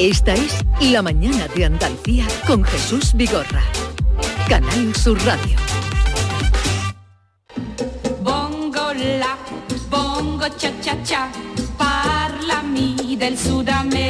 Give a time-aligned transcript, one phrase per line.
[0.00, 3.62] Esta es La Mañana de Andalucía con Jesús Vigorra.
[4.48, 5.58] Canal Sur Radio.
[8.22, 9.36] Bongo la,
[9.90, 11.30] bongo cha cha cha,
[11.76, 14.06] parlami del Sud America.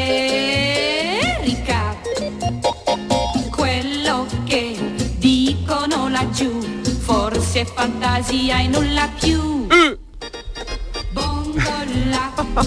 [3.50, 4.78] Quello che
[5.18, 6.60] dicono laggiù,
[7.00, 9.09] forse fantasia e nulla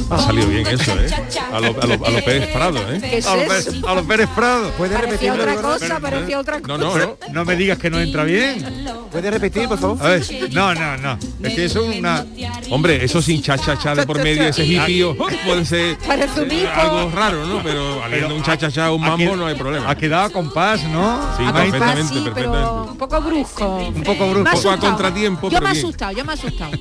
[0.09, 1.07] Ha salido bien eso, ¿eh?
[1.51, 2.99] A los a lo, a lo Pérez Prado, ¿eh?
[3.01, 3.45] ¿Qué es a los?
[3.45, 4.71] Pérez- Pérez Prado.
[4.71, 5.43] ¿Puede Parecía repetirlo?
[5.43, 6.67] otra cosa, parecía otra cosa.
[6.67, 7.17] No, no, no.
[7.31, 8.85] No me digas que no entra bien.
[9.11, 9.97] ¿Puede repetir, por favor?
[10.01, 11.17] A ver, no, no, no.
[11.43, 12.25] Es que eso es una...
[12.71, 15.13] Hombre, eso sin cha-cha-cha de por medio, ese hippie,
[15.45, 16.71] puede ser Parece un eh, hipo.
[16.81, 17.61] algo raro, ¿no?
[17.61, 19.89] Pero habiendo un cha-cha-cha o un mambo no hay problema.
[19.89, 21.19] Ha quedado a compás, ¿no?
[21.37, 22.57] Sí, A compás, perfectamente, sí, perfectamente.
[22.57, 23.77] pero un poco brusco.
[23.77, 24.51] Un poco brusco.
[24.55, 26.71] Poco a contratiempo, Yo me he asustado, yo me he asustado.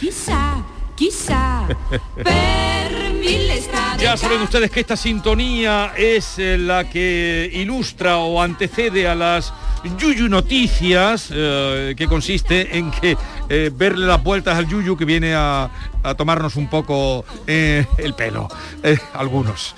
[0.00, 0.62] Chissà,
[3.60, 4.02] strade.
[4.02, 9.52] Ya saben ustedes que esta sintonía es eh, la que ilustra o antecede a las
[9.98, 13.16] Yuyu Noticias, eh, que consiste en que
[13.48, 15.70] eh, verle las vueltas al Yuyu que viene a,
[16.02, 18.48] a tomarnos un poco eh, el pelo.
[19.14, 19.74] Algunos,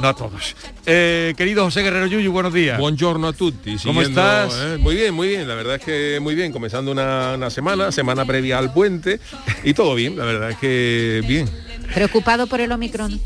[0.00, 0.56] no a todos.
[0.86, 2.78] Eh, querido José Guerrero Yuyu, buenos días.
[2.78, 3.76] Buongiorno a tutti.
[3.84, 4.52] ¿Cómo estás?
[4.56, 5.46] eh, Muy bien, muy bien.
[5.46, 6.52] La verdad es que muy bien.
[6.52, 9.20] Comenzando una, una semana, semana previa al puente
[9.64, 10.16] y todo bien.
[10.18, 11.48] La verdad es que bien.
[11.94, 13.20] Preocupado por el Omicron.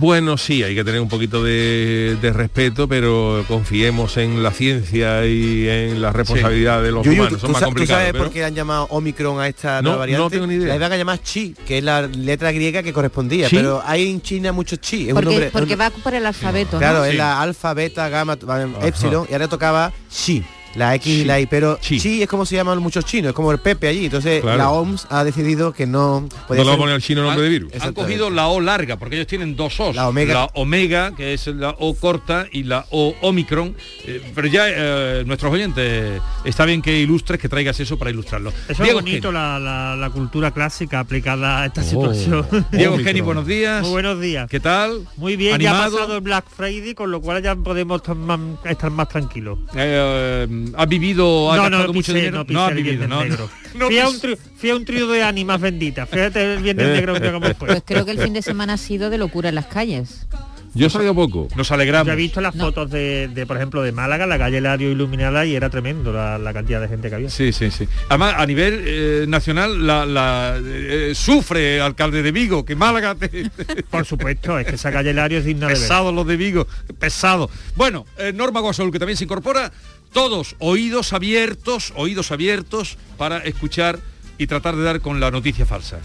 [0.00, 5.26] Bueno, sí, hay que tener un poquito de, de respeto, pero confiemos en la ciencia
[5.26, 7.34] y en la responsabilidad de los Yuyu, humanos.
[7.38, 8.00] ¿tú, Son más sa- tú complicados.
[8.00, 10.22] sabes pero- por qué han llamado Omicron a esta No, nueva variante?
[10.24, 10.68] no tengo ni idea.
[10.68, 13.56] La iban a llamar Chi, que es la letra griega que correspondía, ¿Chi?
[13.56, 15.02] pero hay en China muchos Chi.
[15.02, 17.04] Es un Porque, nombre, porque un- va por el alfabeto, Claro, ¿no?
[17.04, 17.16] es Sí.
[17.18, 18.38] la alfa, beta, gamma,
[18.82, 20.42] epsilon, y ahora tocaba Chi.
[20.76, 21.98] La X y la I, pero Chi.
[21.98, 22.22] Chi.
[22.22, 24.04] es como se llaman muchos chinos, es como el Pepe allí.
[24.04, 24.56] Entonces Claro.
[24.58, 27.42] la OMS ha decidido que no No puede le vamos a poner al chino nombre
[27.42, 27.72] de virus.
[27.80, 29.96] Han cogido la O larga, porque ellos tienen dos O's.
[29.96, 30.48] La omega.
[30.54, 33.74] omega, que es la O corta, y la O omicron.
[34.06, 38.52] Eh, pero ya eh, nuestros oyentes, está bien que ilustres, que traigas eso para ilustrarlo.
[38.68, 41.84] Eso Diego es bonito, la, la- la cultura clásica aplicada a esta Oh.
[41.84, 42.46] situación.
[42.72, 42.96] Diego.
[42.98, 43.82] Geni, buenos días.
[43.82, 44.48] Muy buenos días.
[44.48, 45.06] ¿Qué tal?
[45.16, 48.38] Muy bien, ya ha pasado el Black Friday, con lo cual ya podemos estar más,
[48.64, 49.58] estar más tranquilos.
[49.74, 52.44] Eh, ¿Ha vivido, ha no, gastado no, mucho pisé, dinero?
[52.48, 53.48] no, el vivido, no, negro.
[53.74, 53.86] no.
[53.86, 56.08] fui, a un pis- tri- fui a un trío de ánimas benditas.
[56.08, 57.54] Fíjate el Viernes Negro que.
[57.54, 60.26] Pues creo que el fin de semana ha sido de locura en las calles.
[60.72, 61.48] Yo he salido poco.
[61.56, 62.06] Nos alegramos.
[62.06, 62.66] Yo he visto las No.
[62.66, 66.38] fotos de, de, por ejemplo, de Málaga, la calle Lario iluminada y era tremendo la,
[66.38, 67.28] la cantidad de gente que había.
[67.28, 67.88] Sí, sí, sí.
[68.08, 73.50] Además, a nivel eh, nacional, la, la, eh, sufre alcalde de Vigo, que Málaga te,
[73.90, 75.82] Por supuesto, es que esa calle Lario es digna de ver.
[75.82, 76.68] pesado los de Vigo,
[77.00, 77.50] pesado.
[77.74, 79.72] Bueno, eh, Norma Guasol, que también se incorpora,
[80.12, 84.00] todos oídos abiertos, oídos abiertos para escuchar
[84.38, 86.00] y tratar de dar con la noticia falsa.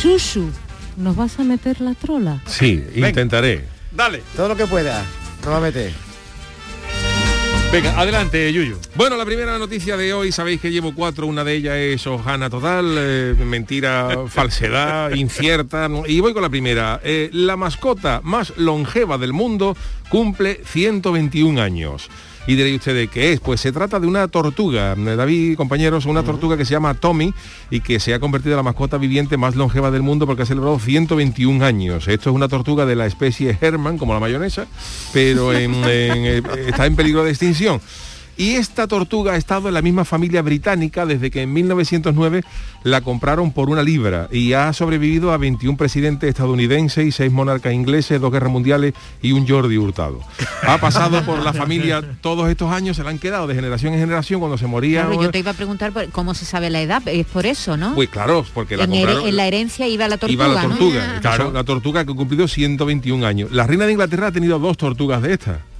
[0.00, 0.50] Shushu,
[0.96, 2.42] ¿nos vas a meter la trola?
[2.46, 3.64] Sí, intentaré.
[3.90, 4.22] Dale.
[4.36, 5.04] Todo lo que pueda.
[5.44, 5.92] No va a meter.
[7.72, 8.76] Venga, adelante, Yuyu.
[8.96, 12.50] Bueno, la primera noticia de hoy, sabéis que llevo cuatro, una de ellas es hojana
[12.50, 16.06] total, eh, mentira, falsedad, incierta, ¿no?
[16.06, 17.00] y voy con la primera.
[17.02, 19.74] Eh, la mascota más longeva del mundo
[20.10, 22.10] cumple 121 años.
[22.46, 23.40] Y diréis ustedes, ¿qué es?
[23.40, 27.32] Pues se trata de una tortuga, eh, David, compañeros, una tortuga que se llama Tommy
[27.70, 30.46] y que se ha convertido en la mascota viviente más longeva del mundo porque ha
[30.46, 32.08] celebrado 121 años.
[32.08, 34.66] Esto es una tortuga de la especie Herman, como la mayonesa,
[35.12, 37.80] pero en- en, eh, está en peligro de extinción.
[38.36, 42.42] Y esta tortuga ha estado en la misma familia británica desde que en 1909
[42.82, 47.72] la compraron por una libra y ha sobrevivido a 21 presidentes estadounidenses y 6 monarcas
[47.72, 50.20] ingleses, dos guerras mundiales y un Jordi Hurtado.
[50.66, 54.00] Ha pasado por la familia todos estos años, se la han quedado de generación en
[54.00, 55.06] generación cuando se moría.
[55.06, 57.94] Claro, yo te iba a preguntar cómo se sabe la edad, es por eso, ¿no?
[57.94, 59.28] Pues claro, porque la en, compraron.
[59.28, 62.48] en la herencia iba la tortuga, Iba la tortuga, claro, la tortuga que ha cumplido
[62.48, 63.52] 121 años.
[63.52, 65.71] La reina de Inglaterra ha tenido dos tortugas de estas.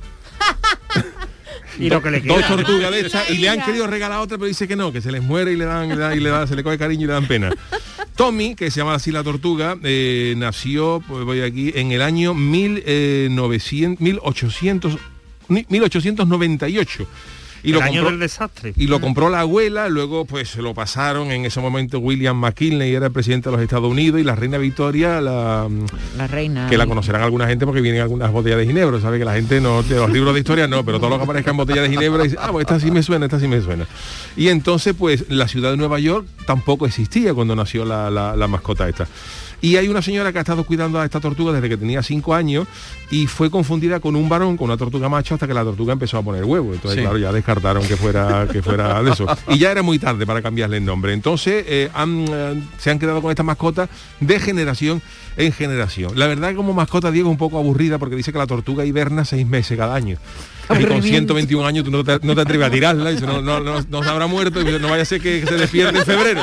[1.78, 2.48] Y lo que le dos queda.
[2.48, 5.10] tortugas de estas y le han querido regalar otra pero dice que no que se
[5.12, 7.06] les muere y le dan, le dan- y le dan- se le coge cariño y
[7.06, 7.50] le dan pena.
[8.16, 12.34] Tommy que se llama así la tortuga eh, nació pues voy aquí en el año
[12.34, 14.98] 1900, 1800
[15.48, 17.06] ni- 1898
[17.62, 18.72] y el lo año compró, del desastre.
[18.76, 22.94] y lo compró la abuela, luego pues se lo pasaron en ese momento William McKinley
[22.94, 25.68] era el presidente de los Estados Unidos y la reina Victoria la
[26.16, 26.68] La reina.
[26.68, 29.60] que la conocerán alguna gente porque vienen algunas botellas de ginebra, sabe que la gente
[29.60, 31.90] no, de los libros de historia no, pero todo lo que aparezca en botellas de
[31.90, 33.86] ginebra dice, ah, pues esta sí me suena, esta sí me suena.
[34.36, 38.48] Y entonces, pues, la ciudad de Nueva York tampoco existía cuando nació la, la- la
[38.48, 39.06] mascota esta.
[39.62, 42.34] Y hay una señora que ha estado cuidando a esta tortuga desde que tenía cinco
[42.34, 42.66] años
[43.10, 46.18] y fue confundida con un varón, con una tortuga macho, hasta que la tortuga empezó
[46.18, 46.74] a poner huevo.
[46.74, 47.02] Entonces, Sí.
[47.02, 49.24] claro, ya descartaron que fuera, que fuera de eso.
[49.48, 51.12] Y ya era muy tarde para cambiarle el nombre.
[51.12, 53.88] Entonces, eh, han, eh, se han quedado con esta mascota
[54.20, 55.00] de generación
[55.36, 56.18] en generación.
[56.18, 59.24] La verdad, como mascota, Diego, es un poco aburrida porque dice que la tortuga hiberna
[59.24, 60.18] seis meses cada año.
[60.64, 61.34] Y con Aburrimiento.
[61.34, 64.02] 121 años tú no te, no te atreves a tirarla, dice, no, no, no, no
[64.02, 66.42] se habrá muerto, y dice, no vaya a ser que se despierte en febrero.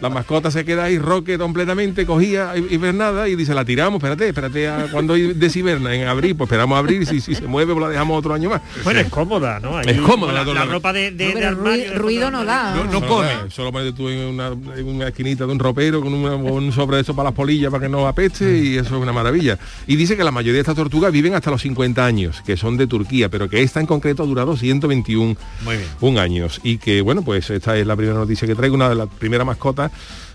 [0.00, 4.68] La mascota se queda ahí roque completamente, cogía hibernada y dice, la tiramos, espérate, espérate
[4.68, 7.82] a cuando deshiberna, en abril, pues esperamos a abrir y si, si se mueve pues
[7.84, 8.60] la dejamos otro año más.
[8.82, 9.78] Bueno, es cómoda, ¿no?
[9.78, 10.72] Ahí, Es cómoda la, la la tortuga.
[10.74, 12.74] ropa de, de, No, de pero armario rui- de ruido no da.
[12.90, 13.28] No come.
[13.50, 16.72] Solo ponete tú en una, en una esquinita de un ropero con una- con un
[16.72, 19.58] sobre de eso para las polillas para que no apeste y eso es una maravilla.
[19.86, 22.76] Y dice que la mayoría de estas tortugas viven hasta los 50 años, que son
[22.76, 25.88] de Turquía, pero que esta en concreto ha durado 121 Muy bien.
[26.00, 26.60] un años.
[26.62, 29.46] Y que bueno, pues esta es la primera noticia que traigo, una de las primeras
[29.46, 29.92] mascotas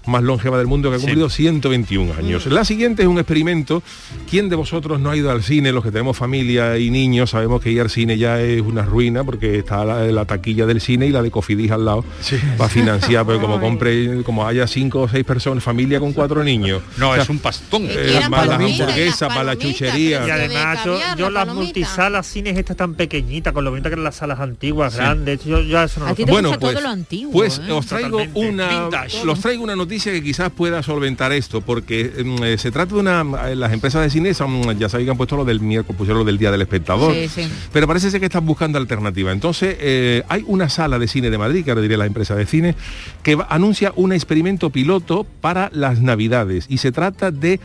[0.10, 2.46] más longeva del mundo que ha cumplido 121 años.
[2.48, 3.82] La siguiente es un experimento.
[4.30, 5.72] ¿Quién de vosotros no ha ido al cine?
[5.72, 9.24] Los que tenemos familia y niños sabemos que ir al cine ya es una ruina
[9.24, 12.04] porque está la, la taquilla del cine y la de Cofidis al lado
[12.58, 16.82] para financiar, pero como compre, como haya cinco o seis personas, familia con cuatro niños.
[16.98, 17.86] No, O sea, es un pastón.
[17.90, 20.26] eh, para hamburguesas, las para la chuchería.
[20.28, 23.90] Y además yo, caviar, yo la las multisalas cines estas tan pequeñitas, con lo bonita
[23.90, 27.32] que eran las salas antiguas, grandes, yo ya eso no A lo todo lo antiguo,
[27.32, 27.72] Pues ¿eh?
[27.72, 28.40] os traigo Totalmente.
[28.50, 29.26] una Vintage.
[29.26, 33.00] los traigo una noticia que quizás pueda solventar esto, porque mm, eh, se trata de
[33.02, 35.98] una eh, las empresas de cine son, ya sabéis que han puesto lo del miércoles,
[35.98, 37.14] pusieron lo del día del espectador.
[37.14, 37.50] Sí, sí.
[37.74, 39.32] Pero parece ser que están buscando alternativa.
[39.32, 42.46] Entonces, eh, hay una sala de cine de Madrid, que ahora diré la empresa de
[42.46, 42.76] cine,
[43.24, 46.66] que va- anuncia un experimento piloto para las navidades.
[46.70, 47.60] Y se trata de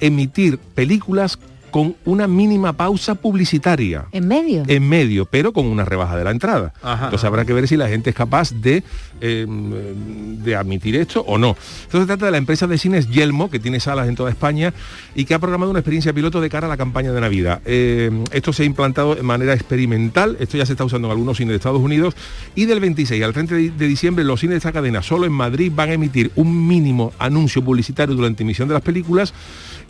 [0.00, 1.38] emitir películas
[1.70, 4.64] con una mínima pausa publicitaria ¿En medio?
[4.66, 6.72] en medio, pero con una rebaja de la entrada.
[6.82, 7.04] Ajá.
[7.04, 8.82] Entonces habrá que ver si la gente es capaz de,
[9.20, 11.56] eh, de admitir esto o no.
[11.84, 14.74] Entonces se trata de la empresa de cines Yelmo, que tiene salas en toda España
[15.14, 17.60] y que ha programado una experiencia piloto de cara a la campaña de Navidad.
[17.64, 21.36] Eh, esto se ha implantado de manera experimental, esto ya se está usando en algunos
[21.36, 22.14] cines de Estados Unidos
[22.54, 25.32] y del 26 al 30 de de diciembre los cines de esta cadena solo en
[25.32, 29.32] Madrid van a emitir un mínimo anuncio publicitario durante emisión de las películas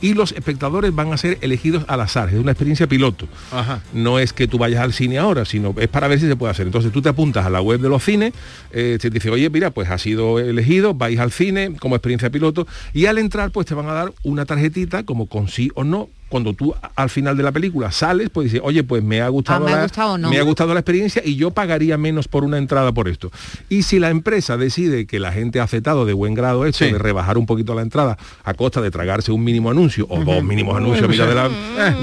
[0.01, 2.29] y los espectadores van a ser elegidos al azar.
[2.29, 3.29] Es una experiencia piloto.
[3.53, 3.83] Ajá.
[3.93, 6.53] No es que tú vayas al cine ahora, sino es para ver si se puede
[6.53, 6.67] hacer.
[6.67, 8.33] Entonces tú te apuntas a la web de los cines,
[8.73, 12.67] eh, te dice, oye, mira, pues ha sido elegido, vais al cine como experiencia piloto
[12.93, 16.09] y al entrar pues te van a dar una tarjetita como con sí o no.
[16.31, 19.65] Cuando tú al final de la película sales, pues dices, oye, pues me ha gustado,
[19.65, 20.31] Ah, me ha la, gustado o no.
[20.31, 23.31] me ha gustado la experiencia y yo pagaría menos por una entrada por esto.
[23.69, 26.93] Y si la empresa decide que la gente ha aceptado de buen grado esto, Sí.
[26.93, 30.43] de rebajar un poquito la entrada a costa de tragarse un mínimo anuncio o dos
[30.45, 31.49] mínimos anuncios a mitad de la,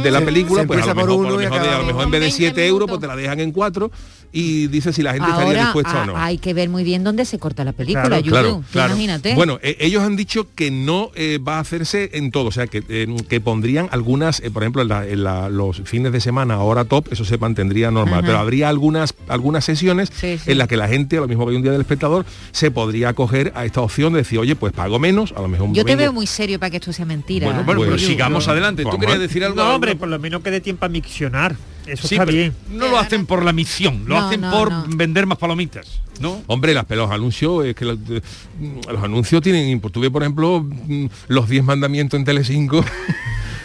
[0.03, 1.77] de la película, se pues a lo mejor, por uno lo y mejor, de- a
[1.79, 3.89] lo mejor en vez de con 7 20 euros, pues te la dejan en 4
[4.31, 6.17] y dice si la gente estaría Ahora dispuesta a- o no.
[6.17, 8.63] hay que ver muy bien dónde se corta la película, Claro, Yuyu.
[8.71, 8.93] claro.
[8.93, 9.35] Imagínate.
[9.35, 12.67] Bueno, eh, ellos han dicho que no eh, va a hacerse en todo, o sea,
[12.67, 16.19] que, eh, que pondrían algunas, eh, por ejemplo, en, la- en la- los fines de
[16.21, 18.25] semana, hora top, eso se mantendría normal, Ajá.
[18.27, 20.51] pero habría algunas, algunas sesiones Sí, sí.
[20.51, 22.69] en las que la gente, a lo mismo que hay un día del espectador, se
[22.71, 25.73] podría acoger a esta opción de decir, oye, pues pago menos, a lo mejor un
[25.75, 27.47] Yo te veo muy serio para que esto sea mentira.
[27.47, 28.83] Bueno, Bueno, pero sigamos adelante.
[28.83, 29.55] ¿Tú querías decir algo?
[29.55, 31.55] No, hombre, por lo menos que dé tiempo a miccionar.
[31.87, 32.53] Eso Sí, está bien.
[32.69, 34.85] no lo hacen por la misión, lo No, hacen no, por no.
[34.89, 36.41] vender más palomitas, ¿no?
[36.47, 41.47] Hombre, las los anuncios, es que los, los anuncios tienen, tuve por ejemplo mm, los
[41.49, 42.83] 10 mandamientos en Telecinco.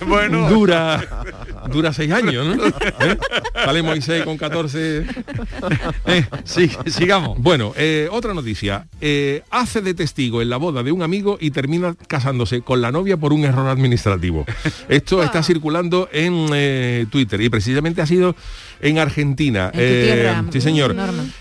[0.07, 0.49] Bueno.
[0.49, 1.05] dura
[1.71, 2.65] dura seis años, ¿no?
[3.01, 3.19] ¿Eh?
[3.55, 5.07] Sale Moisés con 14.
[6.07, 7.39] Eh, sí, sigamos.
[7.39, 8.87] Bueno, eh, otra noticia.
[9.01, 12.91] Eh, hace de testigo en la boda de un amigo y termina casándose con la
[12.91, 14.45] novia por un error administrativo.
[14.89, 18.35] Esto está circulando en eh, Twitter y precisamente ha sido
[18.81, 19.71] en Argentina.
[19.73, 20.95] En sí, señor.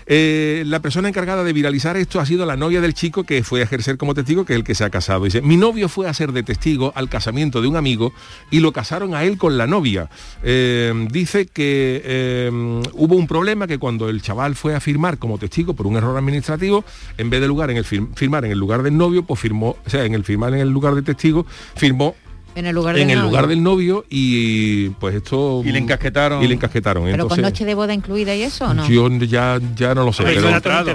[0.06, 3.60] Eh, la persona encargada de viralizar esto ha sido la novia del chico que fue
[3.60, 5.24] a ejercer como testigo, que es el que se ha casado.
[5.24, 8.12] Dice, mi novio fue a ser de testigo al casamiento de un amigo
[8.50, 10.08] y lo casaron a él con la novia.
[10.42, 12.50] Eh, dice que eh,
[12.94, 16.16] hubo un problema que cuando el chaval fue a firmar como testigo por un error
[16.16, 16.84] administrativo,
[17.18, 19.76] en vez de lugar en el fir- firmar en el lugar del novio, pues firmó,
[19.84, 22.14] o sea, en el firmar en el lugar de testigo, firmó
[22.54, 23.30] En el lugar en del el novio.
[23.30, 26.42] lugar del novio y pues esto Y le encasquetaron.
[26.42, 27.04] y le encasquetaron.
[27.04, 28.86] Pero con noche de boda incluida y eso, ¿o no?
[28.88, 30.50] yo ya, ya no lo sé, pero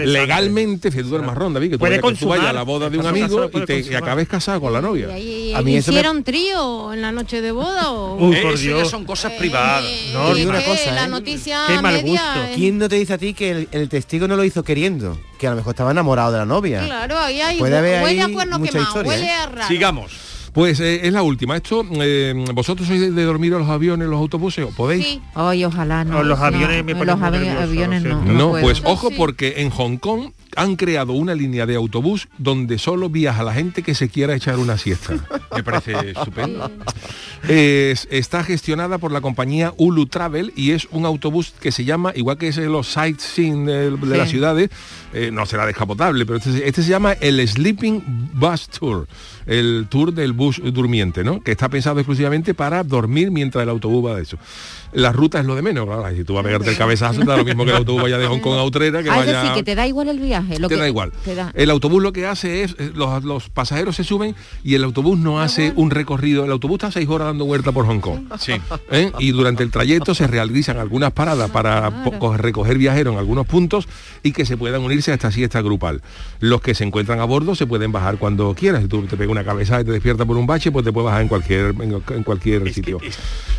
[0.06, 2.90] legalmente, fíjate tú eres marrón, David, que tú, vayas- que tú vayas a la boda
[2.90, 5.08] de un amigo y te y acabes casado con la ¿Y novia.
[5.14, 8.18] ahí- A mí eso me- hicieron trío en la noche de boda o...?
[8.28, 8.84] Uy, Eh, por eso Dios.
[8.84, 9.84] ya son cosas privadas.
[9.86, 11.08] Eh, No, es digo una cosa, La ¿eh?
[11.08, 12.56] noticia Qué mal media gusto.
[12.56, 15.18] ¿Quién no te dice a ti que el, el testigo no lo hizo queriendo?
[15.40, 16.84] Que a lo mejor estaba enamorado de la novia.
[16.86, 17.58] Claro, ahí hay...
[17.58, 18.20] Puede haber ahí
[18.60, 19.32] mucha historia, huele ¿eh?
[19.32, 19.68] a raro.
[19.68, 20.12] Sigamos.
[20.58, 21.56] Pues eh, es la última.
[21.56, 24.66] Esto, eh, ¿vosotros sois de, de dormir en los aviones, en los autobuses?
[24.66, 25.06] ¿O ¿Podéis?
[25.06, 25.22] Sí.
[25.36, 26.14] Ay, ojalá no.
[26.14, 28.24] No, los no, aviones me ponen los muy avi- nervioso, aviones no.
[28.24, 29.16] No, pues ojo sí.
[29.16, 33.84] porque en Hong Kong han creado una línea de autobús donde solo viaja la gente
[33.84, 35.14] que se quiera echar una siesta.
[35.56, 36.72] Me parece estupendo.
[37.48, 42.14] Es- está gestionada por la compañía Ulu Travel y es un autobús que se llama,
[42.16, 44.18] igual que es los sightseeing de, de Sí.
[44.18, 44.72] las ciudades,
[45.14, 48.02] eh, no será descapotable, pero este, este se llama el Sleeping
[48.34, 49.08] Bus Tour,
[49.48, 51.42] el tour del bus durmiente, ¿no?
[51.42, 54.38] Que está pensado exclusivamente para dormir mientras el autobús va de eso.
[54.98, 57.38] La ruta es lo de menos, claro, si tú vas a pegarte el cabezazo, da
[57.38, 59.42] lo mismo que el autobús vaya de Hong Kong a Utrera, que Ah, es vaya
[59.42, 60.58] decir, que te da igual el viaje.
[60.58, 61.12] Lo te que da igual.
[61.24, 64.74] te da- El autobús lo que hace es, eh, los, los pasajeros se suben y
[64.74, 66.46] el autobús no hace un recorrido.
[66.46, 68.22] El autobús está seis horas dando vuelta por Hong Kong.
[68.40, 68.54] Sí.
[68.92, 69.12] ¿eh?
[69.20, 73.88] Y durante el trayecto se realizan algunas paradas para co- recoger viajeros en algunos puntos
[74.24, 76.02] y que se puedan unirse a esta siesta grupal.
[76.40, 78.82] Los que se encuentran a bordo se pueden bajar cuando quieras.
[78.82, 81.06] Si tú te pegas una cabeza y te despiertas por un bache, pues te puedes
[81.06, 83.00] bajar en cualquier, en, en cualquier sitio.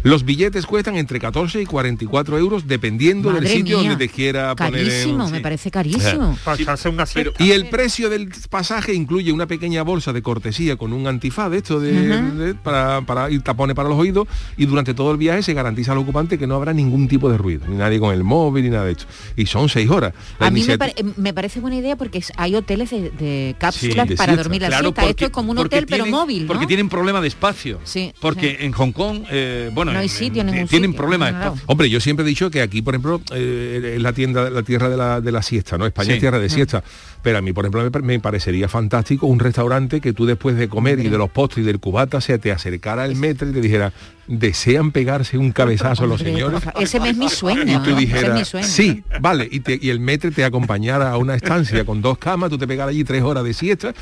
[0.03, 4.57] Los billetes cuestan entre 14 y 44 euros dependiendo del sitio mía, donde te quiera
[4.57, 4.87] poner en...
[4.89, 6.39] Carísimo, me parece carísimo.
[6.57, 7.35] Siesta.
[7.39, 11.59] Y el precio del pasaje incluye una pequeña bolsa de cortesía con un antifaz de
[11.59, 15.43] esto de, de- para, para y tapones para los oídos y durante todo el viaje
[15.43, 18.25] se garantiza al ocupante que no habrá ningún tipo de ruido, ni nadie con el
[18.25, 19.05] móvil ni nada de esto.
[19.37, 20.15] Y son seis horas.
[20.41, 23.55] La A mí me, pare- eh, me parece buena idea porque hay hoteles de, de
[23.59, 24.43] cápsulas de para siesta.
[24.45, 25.05] dormir la Claro, siesta.
[25.09, 26.49] Esto es como un hotel pero móvil, ¿no?
[26.49, 27.81] Porque tienen problema de espacio.
[27.85, 28.65] Sí, Porque sí.
[28.65, 31.55] en Hong Kong, eh, bueno, No hay sitio, en- ningún tienen sitio, problema claro.
[31.67, 34.89] Hombre, yo siempre he dicho que aquí, por ejemplo, eh, es la tienda, la tierra
[34.89, 35.87] de la, de la siesta, ¿no?
[35.87, 36.13] España Sí.
[36.15, 36.83] es tierra de siesta.
[37.23, 40.57] Pero a mí, por ejemplo, me, pa- me parecería fantástico un restaurante que tú después
[40.57, 43.53] de comer y de los postres y del cubata se te acercara al metro y
[43.53, 43.93] te dijera,
[44.29, 46.61] ¿desean pegarse un cabezazo los señores?
[46.79, 47.63] Ese es mi sueño.
[47.63, 47.83] Y tú.
[47.83, 48.67] Ese es dijeras, mi sueño.
[48.67, 52.51] sí, vale, y, te- y el metre te acompañara a una estancia con dos camas,
[52.51, 53.95] tú te pegas allí tres horas de siesta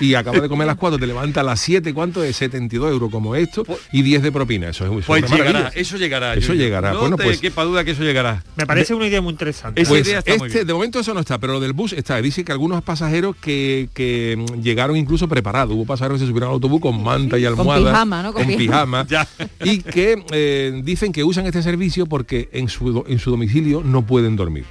[0.00, 2.20] y acabas de comer a las cuatro, te levantas a las siete, ¿cuánto?
[2.20, 4.68] De 72 euros como esto y 10 de propina.
[4.70, 5.80] Eso es, es Pues una llegará, maravilla.
[5.80, 6.34] eso llegará.
[6.34, 6.92] Eso llegará.
[6.92, 8.42] No Bueno, te pues- quepa duda que eso llegará.
[8.56, 9.82] Me parece una idea muy interesante.
[9.82, 10.66] Esa Pues idea está muy este, bien.
[10.68, 12.20] de momento eso no está, pero lo del bus está.
[12.22, 15.74] Dice que algunos pasajeros que, que, mm, llegaron incluso preparados.
[15.74, 17.90] Hubo pasajeros que se subieron al autobús con manta y almohada.
[17.90, 18.32] pijama, ¿no?
[18.32, 19.04] Con Con pijama.
[19.04, 19.06] pijama.
[19.08, 19.28] Ya.
[19.64, 24.06] Y que eh, dicen que usan este servicio porque en su, en su domicilio no
[24.06, 24.64] pueden dormir.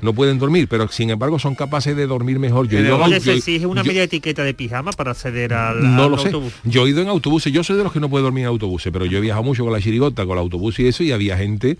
[0.00, 2.68] No pueden dormir, pero sin embargo son capaces de dormir mejor.
[2.68, 6.04] Yo Oye, yo- se exige una yo- media etiqueta de pijama para acceder al, no
[6.04, 6.26] al lo sé.
[6.28, 6.52] autobús.
[6.62, 7.52] Yo he ido en autobuses.
[7.52, 9.64] Yo soy de los que no puede dormir en autobuses, pero yo he viajado mucho
[9.64, 11.78] con la chirigota, con el autobús y eso, y había gente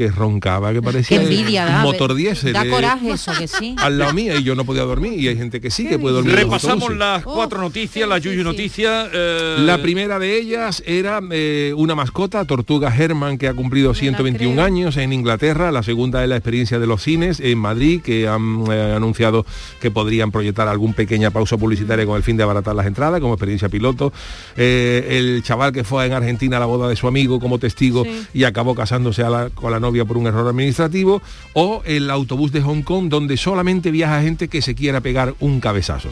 [0.00, 1.82] que roncaba, que Qué parecía envidia un da.
[1.82, 2.54] motor diésel.
[2.54, 3.74] Da eh, coraje eso, que sí.
[3.78, 6.14] al lado mía y yo no podía dormir y hay gente que sí que puede
[6.14, 6.32] dormir.
[6.34, 8.44] en los Repasamos las Oh, cuatro noticias, la sí, Yuyu sí.
[8.44, 9.08] noticia.
[9.12, 14.54] eh, La primera de ellas era eh, una mascota, Tortuga Herman, que ha cumplido 121
[14.54, 14.64] creo.
[14.64, 15.70] años en Inglaterra.
[15.70, 19.44] La segunda es la experiencia de los cines en Madrid, que han eh, anunciado
[19.82, 23.34] que podrían proyectar algún pequeña pausa publicitaria con el fin de abaratar las entradas, como
[23.34, 24.14] experiencia piloto.
[24.56, 28.04] Eh, el chaval que fue en Argentina a la boda de su amigo como testigo
[28.04, 28.10] Sí.
[28.32, 31.22] y acabó casándose a la- con la novia por un error administrativo.
[31.54, 35.60] O el autobús de Hong Kong, donde solamente viaja gente que se quiera pegar un
[35.60, 36.08] cabezazo.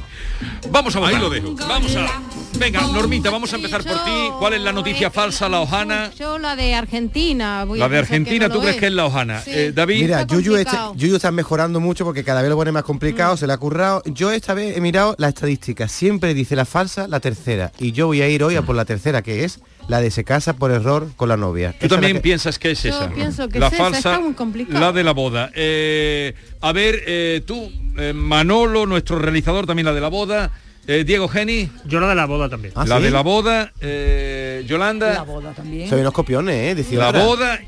[0.71, 1.15] Vamos a votar.
[1.15, 1.55] Ahí lo dejo.
[1.69, 2.21] Vamos a.
[2.59, 4.31] Venga, Normita, vamos a empezar por ti.
[4.39, 6.11] ¿Cuál es la noticia falsa, la hojana?
[6.19, 7.65] Yo la de Argentina.
[7.65, 9.41] voy a La de Argentina, no ¿tú crees que es la hojana?
[9.41, 9.51] Sí.
[9.55, 10.01] Eh, David.
[10.03, 10.77] Mira, Está Yuyu, este-
[11.15, 14.03] está mejorando mucho porque cada vez lo pone más complicado, se le ha currado.
[14.07, 17.71] Yo esta vez he mirado la estadística, siempre dice la falsa, la tercera.
[17.79, 20.23] Y yo voy a ir hoy a por la tercera, que es la de se
[20.23, 21.75] casa por error con la novia.
[21.81, 23.11] Tú también la que- piensas que es Yo esa.
[23.11, 24.79] pienso que la es esa, falsa, está muy complicado.
[24.79, 25.51] la de la boda.
[25.55, 30.51] Eh, a ver, eh, tú, eh, Manolo, nuestro realizador también la de la boda.
[30.87, 32.73] Eh, Diego Geni, Yo la de la boda también.
[32.77, 33.03] ¿Ah, la sí?
[33.03, 33.73] de la boda.
[33.81, 35.89] eh, Yolanda, boda también.
[35.89, 36.97] Soy unos copiones, ¿eh?
[36.97, 37.25] La otra.
[37.25, 37.61] boda.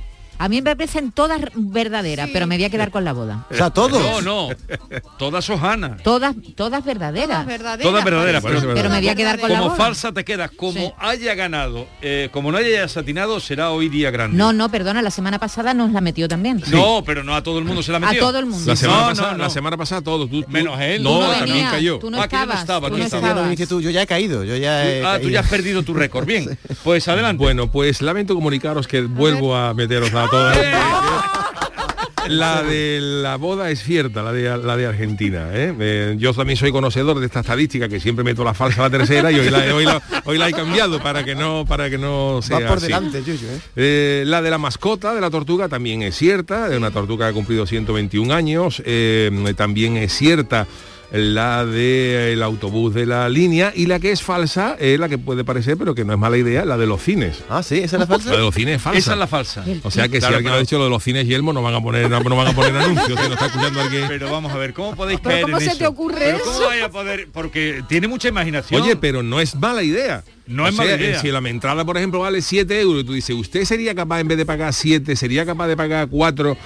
[0.42, 2.32] A mí me parecen todas verdaderas, Sí.
[2.32, 3.47] pero me voy a quedar con la boda.
[3.50, 4.00] O sea, todos.
[4.00, 4.49] No, no.
[5.18, 6.02] Todas hojanas.
[6.02, 7.28] Todas, todas verdaderas.
[7.28, 7.82] Todas verdaderas.
[7.87, 9.85] Todas verdaderas, pero- pero me voy a quedar con la Como boda.
[9.85, 10.50] falsa te quedas.
[10.56, 10.92] Como Sí.
[10.99, 14.37] haya ganado, eh, como no haya satinado, será hoy día grande.
[14.37, 16.62] No, no, perdona, la semana pasada nos la metió también.
[16.70, 18.20] No, pero no a todo el mundo se la A metió.
[18.20, 18.64] todo el mundo.
[18.66, 19.44] La semana, No, pasada, no, no.
[19.44, 20.30] la semana pasada todos.
[20.30, 21.02] Tú, tú- Menos él.
[21.02, 21.99] No, Tú también cayó.
[21.99, 23.68] tú no Ah, que yo no estabas, estaba, tú no estabas.
[23.68, 25.30] tú, yo ya he caído, yo ya he Ah, tú caído.
[25.30, 26.25] ya has perdido tu récord.
[26.26, 27.42] Bien, pues adelante.
[27.42, 30.58] Bueno, pues lamento comunicaros que vuelvo a meteros a todas.
[32.28, 35.49] La de la boda es cierta, la de, la de Argentina.
[35.52, 35.75] ¿eh?
[35.80, 38.90] Eh, yo también soy conocedor de esta estadística que siempre meto la falsa a la
[38.90, 41.96] tercera y hoy la, hoy la- hoy la he cambiado para que no para que
[41.99, 42.87] no sea Va por así.
[42.87, 43.60] delante, Yuyu, ¿eh?
[43.75, 47.30] Eh, la de la mascota de la tortuga también es cierta, de una tortuga que
[47.30, 48.82] ha cumplido 121 años.
[48.84, 50.66] eh, también es cierta
[51.12, 55.45] la del autobús de la línea y la que es falsa es la que puede
[55.45, 57.43] parecer, pero que no es mala idea, la de los cines.
[57.49, 58.31] Ah, sí, esa es la falsa.
[58.31, 58.99] La de los cines es falsa.
[58.99, 59.64] Esa es la falsa.
[59.83, 61.75] O sea que Claro, si alguien ha dicho lo de los cines Yelmo no van
[61.75, 64.05] a poner no, no van a poner anuncios, si no está escuchando alguien.
[64.09, 65.79] Pero vamos a ver, ¿cómo podéis ¿Pero caer cómo en se eso?
[65.79, 66.45] te ocurre ¿Pero eso?
[66.47, 67.29] ¿Cómo vais a poder?
[67.33, 68.81] Porque tiene mucha imaginación.
[68.81, 70.23] Oye, pero no es mala idea.
[70.47, 71.21] No O es mala idea.
[71.21, 74.29] Si la entrada, por ejemplo, vale 7 euros, y tú dices, ¿usted sería capaz, en
[74.29, 76.57] vez de pagar 7, sería capaz de pagar 4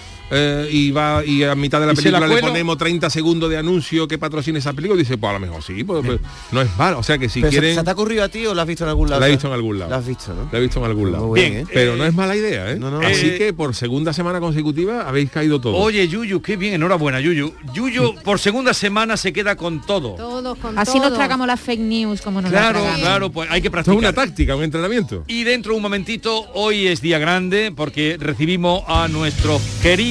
[0.71, 3.50] y va y a mitad de la ¿Y se la película le ponemos 30 segundos
[3.50, 4.99] de anuncio que patrocine esa película?
[5.00, 6.21] Y dice, pues a lo mejor sí, pues, pues,
[6.52, 6.99] no es malo.
[6.99, 7.76] O sea que si Pero ¿se- quieren...
[7.76, 9.21] ¿Se te ha ocurrido a ti o lo has visto en algún lado?
[9.21, 9.90] La he visto en algún lado.
[9.90, 10.49] La has visto, ¿no?
[10.50, 11.26] La he visto en algún lado.
[11.28, 11.71] Muy bien, Bien, ¿eh?
[11.73, 12.76] Pero no es mala idea, ¿eh?
[12.78, 13.00] No, no.
[13.00, 15.76] Así Eh, que por segunda semana consecutiva habéis caído todos.
[15.78, 17.52] Oye, Yuyu, qué bien, enhorabuena, Yuyu.
[17.75, 20.14] Yuyu por segunda semana se queda con todo.
[20.14, 21.16] Todos con Así nos todo.
[21.19, 24.14] tragamos las fake news como nos Claro, claro, pues hay que es una practicar.
[24.14, 25.25] táctica, un entrenamiento.
[25.26, 29.61] Y dentro de un momentito, hoy es día grande porque recibimos a nuestros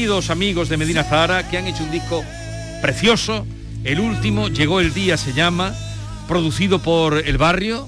[0.04, 2.26] queridos amigos de Medina Zara que han hecho un disco
[2.82, 3.48] precioso.
[3.86, 5.74] El último, Llegó el día, se llama,
[6.28, 7.88] producido por El Barrio,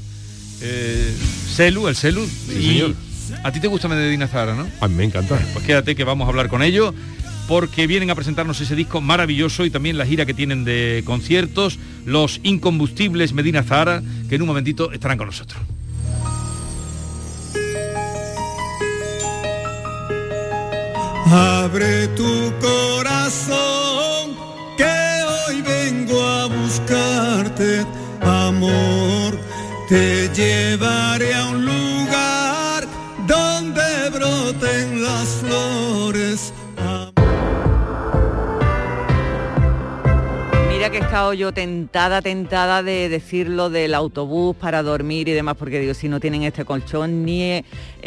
[0.62, 1.14] eh,
[1.54, 2.24] Celu, el Celu.
[2.24, 2.96] y señor.
[3.44, 4.66] a ti te gusta Medina Zara, ¿no?
[4.80, 5.38] A mí me encanta.
[5.52, 6.94] Pues quédate que vamos a hablar con ellos
[7.50, 11.80] porque vienen a presentarnos ese disco maravilloso y también la gira que tienen de conciertos,
[12.06, 15.62] los incombustibles Medina Zara, que en un momentito estarán con nosotros.
[21.28, 24.36] Abre tu corazón,
[24.78, 27.84] que hoy vengo a buscarte,
[28.22, 29.36] amor.
[29.90, 32.88] Te llevaré a un lugar
[33.28, 36.54] donde broten las flores.
[40.70, 45.56] Mira que he estado yo tentada, tentada de decirlo del autobús para dormir y demás,
[45.58, 47.64] porque digo, si no tienen este colchón, ni,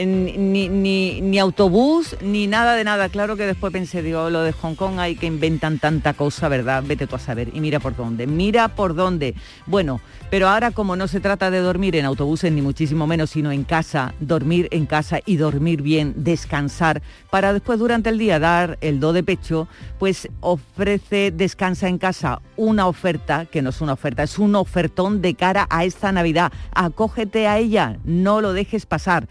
[0.06, 3.08] ni, ni, ni autobús, ni nada de nada.
[3.08, 6.82] Claro que después pensé, digo, lo de Hong Kong hay que inventan tanta cosa, ¿verdad?
[6.86, 7.50] Vete tú a saber.
[7.54, 9.34] Y mira por dónde, mira por dónde.
[9.66, 10.00] Bueno,
[10.30, 13.64] pero ahora como no se trata de dormir en autobuses, ni muchísimo menos, sino en
[13.64, 19.00] casa, dormir en casa y dormir bien, descansar, para después durante el día dar el
[19.00, 24.22] do de pecho, pues ofrece Descansa en casa una oferta, que no es una oferta,
[24.22, 26.52] es un ofertón de cara a esta Navidad.
[26.74, 29.28] Acógete a ella, no lo dejes pasar.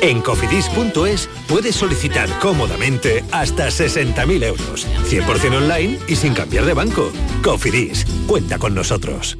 [0.00, 4.86] En cofidis.es puedes solicitar cómodamente hasta 60.000 euros.
[5.08, 7.12] 100% online y sin cambiar de banco.
[7.42, 9.38] Cofidis, cuenta con nosotros.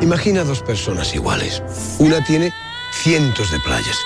[0.00, 1.62] Imagina dos personas iguales.
[1.98, 2.52] Una tiene
[2.92, 3.96] cientos de playas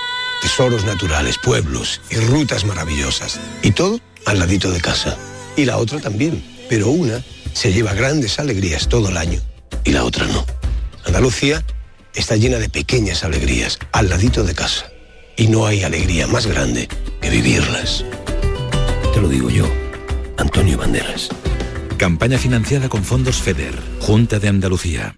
[0.45, 3.39] tesoros naturales, pueblos y rutas maravillosas.
[3.63, 5.17] Y todo al ladito de casa.
[5.55, 7.23] Y la otra también, pero una
[7.53, 9.41] se lleva grandes alegrías todo el año
[9.83, 10.45] y la otra no.
[11.03, 11.65] Andalucía
[12.13, 14.91] está llena de pequeñas alegrías al ladito de casa.
[15.37, 16.87] Y no hay alegría más grande
[17.21, 18.05] que vivirlas.
[19.13, 19.65] Te lo digo yo,
[20.37, 21.29] Antonio Banderas.
[21.97, 25.17] Campaña financiada con fondos FEDER, Junta de Andalucía.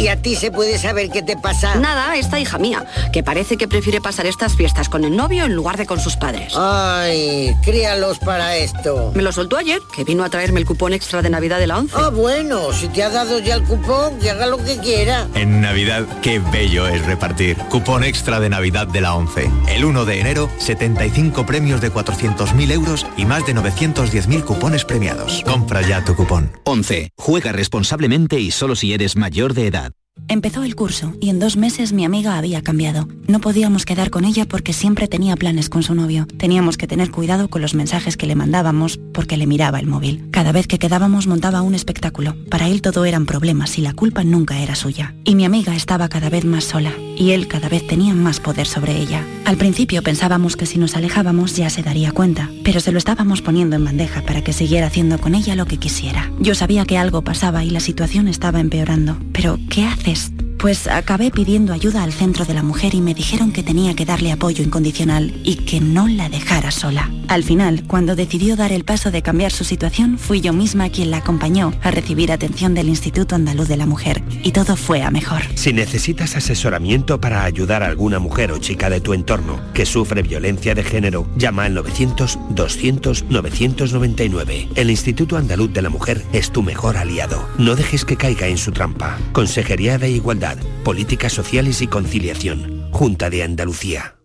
[0.00, 1.74] ¿Y a ti se puede saber qué te pasa?
[1.74, 5.54] Nada, esta hija mía, que parece que prefiere pasar estas fiestas con el novio en
[5.54, 6.54] lugar de con sus padres.
[6.56, 9.12] Ay, críalos para esto.
[9.14, 11.78] Me lo soltó ayer, que vino a traerme el cupón extra de Navidad de la
[11.78, 11.94] 11.
[11.98, 15.28] Ah, bueno, si te ha dado ya el cupón, que haga lo que quiera.
[15.34, 17.58] En Navidad, qué bello es repartir.
[17.68, 19.50] Cupón extra de Navidad de la 11.
[19.68, 25.42] El 1 de enero, 75 premios de 400.000 euros y más de 910.000 cupones premiados.
[25.44, 26.52] Compra ya tu cupón.
[26.64, 27.10] 11.
[27.18, 29.89] Juega responsablemente y solo si eres mayor de edad.
[30.28, 33.08] Empezó el curso y en dos meses mi amiga había cambiado.
[33.26, 36.26] No podíamos quedar con ella porque siempre tenía planes con su novio.
[36.38, 40.28] Teníamos que tener cuidado con los mensajes que le mandábamos porque le miraba el móvil.
[40.30, 42.36] Cada vez que quedábamos montaba un espectáculo.
[42.48, 45.14] Para él todo eran problemas y la culpa nunca era suya.
[45.24, 48.66] Y mi amiga estaba cada vez más sola y él cada vez tenía más poder
[48.66, 49.26] sobre ella.
[49.44, 53.42] Al principio pensábamos que si nos alejábamos ya se daría cuenta, pero se lo estábamos
[53.42, 56.30] poniendo en bandeja para que siguiera haciendo con ella lo que quisiera.
[56.38, 59.16] Yo sabía que algo pasaba y la situación estaba empeorando.
[59.32, 60.30] Pero, ¿qué haces?
[60.60, 64.04] Pues acabé pidiendo ayuda al centro de la mujer y me dijeron que tenía que
[64.04, 67.10] darle apoyo incondicional y que no la dejara sola.
[67.28, 71.10] Al final, cuando decidió dar el paso de cambiar su situación, fui yo misma quien
[71.10, 75.10] la acompañó a recibir atención del Instituto Andaluz de la Mujer y todo fue a
[75.10, 75.40] mejor.
[75.54, 80.20] Si necesitas asesoramiento para ayudar a alguna mujer o chica de tu entorno que sufre
[80.20, 84.68] violencia de género, llama al 900-200-999.
[84.74, 87.48] El Instituto Andaluz de la Mujer es tu mejor aliado.
[87.56, 89.16] No dejes que caiga en su trampa.
[89.32, 90.49] Consejería de Igualdad,
[90.84, 92.90] Políticas Sociales y Conciliación.
[92.92, 94.16] Junta de Andalucía.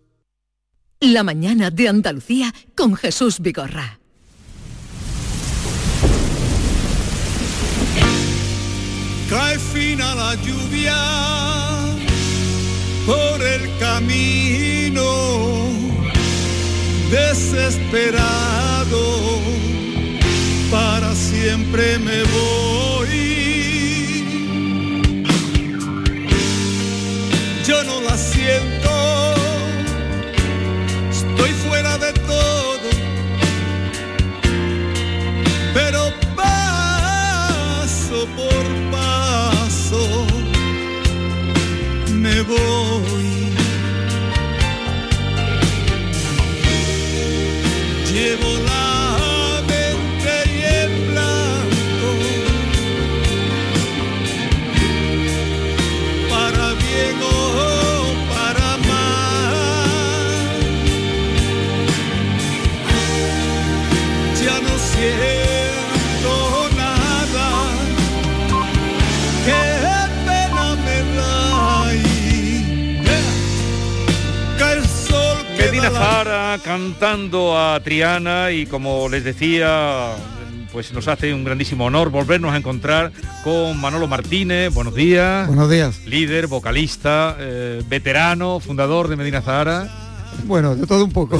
[1.00, 4.00] La mañana de Andalucía con Jesús Vigorra.
[9.28, 10.96] Cae fina la lluvia
[13.06, 15.04] por el camino,
[17.10, 19.02] desesperado,
[20.70, 22.95] para siempre me voy.
[27.66, 29.34] Yo no la siento,
[31.10, 32.55] estoy fuera de todo,
[76.96, 80.12] Zahara cantando a Triana y como les decía,
[80.72, 83.12] pues nos hace un grandísimo honor volvernos a encontrar
[83.44, 84.72] con Manolo Martínez.
[84.72, 85.46] Buenos días.
[85.46, 86.00] Buenos días.
[86.06, 89.88] Líder, vocalista, eh, veterano, fundador de Medina Zahara.
[90.44, 91.38] Bueno, de todo un poco.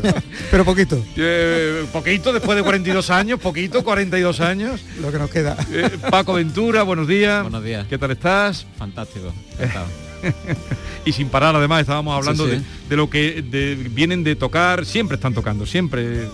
[0.50, 1.02] Pero poquito.
[1.16, 4.80] Eh, poquito, después de 42 años, poquito, 42 años.
[5.00, 5.56] Lo que nos queda.
[5.72, 7.42] Eh, Paco Ventura, buenos días.
[7.42, 7.86] Buenos días.
[7.88, 8.66] ¿Qué tal estás?
[8.76, 9.32] Fantástico.
[11.04, 12.56] y sin parar además estábamos hablando Sí, sí.
[12.58, 16.26] De, de lo que de- vienen de tocar, siempre están tocando, siempre.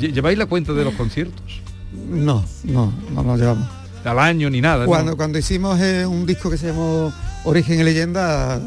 [0.00, 1.60] Lle- ¿Lleváis la cuenta de los conciertos?
[2.08, 3.68] No, no, no nos llevamos.
[4.04, 4.80] Al año ni nada.
[4.80, 4.86] ¿no?
[4.86, 7.12] Cuando, cuando hicimos eh, un disco que se llamó
[7.44, 8.60] Origen y Leyenda,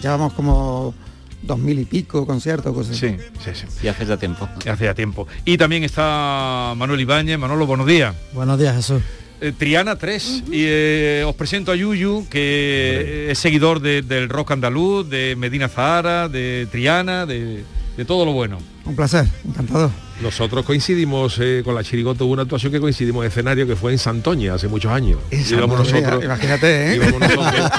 [0.00, 0.94] llevamos como
[1.42, 3.08] dos mil y pico conciertos, cosas así.
[3.10, 3.66] Sí, sí, sí.
[3.86, 4.48] Y hace ya tiempo.
[4.70, 5.26] Hace ya tiempo.
[5.44, 7.38] Y también está Manuel Ibáñez.
[7.38, 8.14] Manolo, buenos días.
[8.32, 9.02] Buenos días, Jesús.
[9.40, 14.52] Eh, Triana 3 y eh, os presento a Yuyu que es seguidor de- del rock
[14.52, 17.62] andaluz, de Medina Zahara, de Triana, de,
[17.96, 18.58] de todo lo bueno.
[18.86, 19.92] Un placer, encantado.
[20.22, 23.92] Nosotros coincidimos eh, con la Chirigota, hubo una actuación que coincidimos en escenario que fue
[23.92, 25.18] en Santoña hace muchos años.
[25.30, 26.96] íbamos nosotros, imagínate, ¿eh?
[26.96, 27.70] íbamos nosotros,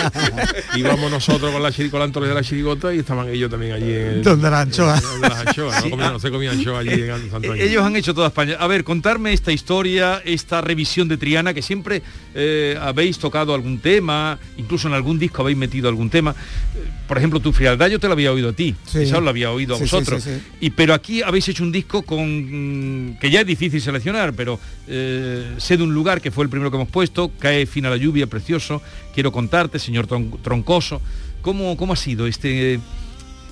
[0.76, 3.92] íbamos nosotros con la, chiri- con la de la Chirigota y estaban ellos también allí
[3.92, 5.00] en el- Donde la anchoa.
[5.02, 7.64] donde las anchoas, no, comían- no se comían anchoa allí en Santoña.
[7.64, 8.56] Ellos han hecho toda España.
[8.60, 12.04] A ver, contarme esta historia, esta revisión de Triana, que siempre
[12.36, 16.36] eh, habéis tocado algún tema, incluso en algún disco habéis metido algún tema.
[16.76, 19.00] Eh, Por ejemplo, tu frialdad yo te lo había oído a ti, Sí.
[19.00, 20.24] quizás lo había oído a Sí, sí, vosotros.
[20.24, 20.42] sí, sí.
[20.60, 24.60] Y pero aquí habéis hecho un disco con mm, que ya es difícil seleccionar, pero
[24.88, 27.98] eh, sé de un lugar que fue el primero que hemos puesto, cae fina la
[27.98, 28.82] lluvia, precioso.
[29.14, 31.02] Quiero contarte, señor Tron- Troncoso,
[31.42, 32.80] ¿cómo, cómo ha sido este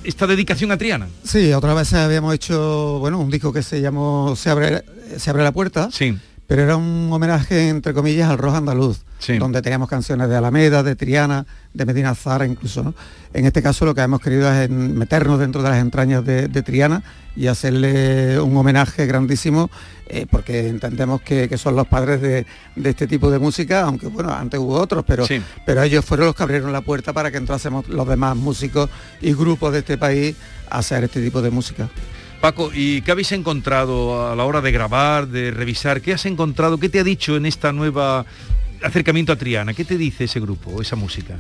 [0.04, 1.08] esta dedicación a Triana?
[1.24, 4.84] Sí, otra vez habíamos hecho, bueno, un disco que se llamó Se abre,
[5.18, 5.90] se abre la puerta.
[5.92, 6.16] Sí.
[6.48, 9.38] Pero era un homenaje, entre comillas, al rock andaluz, Sí.
[9.40, 12.84] donde teníamos canciones de Alameda, de Triana, de Medina Zara incluso.
[12.84, 12.94] ¿no?
[13.34, 16.62] En este caso lo que hemos querido es meternos dentro de las entrañas de, de
[16.62, 17.02] Triana
[17.36, 19.72] y hacerle un homenaje grandísimo,
[20.08, 24.06] eh, porque entendemos que, que son los padres de, de este tipo de música, aunque
[24.08, 25.42] bueno, antes hubo otros, pero, Sí.
[25.66, 28.90] pero ellos fueron los que abrieron la puerta para que entrásemos los demás músicos
[29.22, 30.36] y grupos de este país
[30.70, 31.90] a hacer este tipo de música.
[32.42, 36.02] Paco, ¿y qué habéis encontrado a la hora de grabar, de revisar?
[36.02, 36.78] ¿Qué has encontrado?
[36.78, 38.26] ¿Qué te ha dicho en esta nueva
[38.84, 39.74] acercamiento a Triana?
[39.74, 41.36] ¿Qué te dice ese grupo, esa música?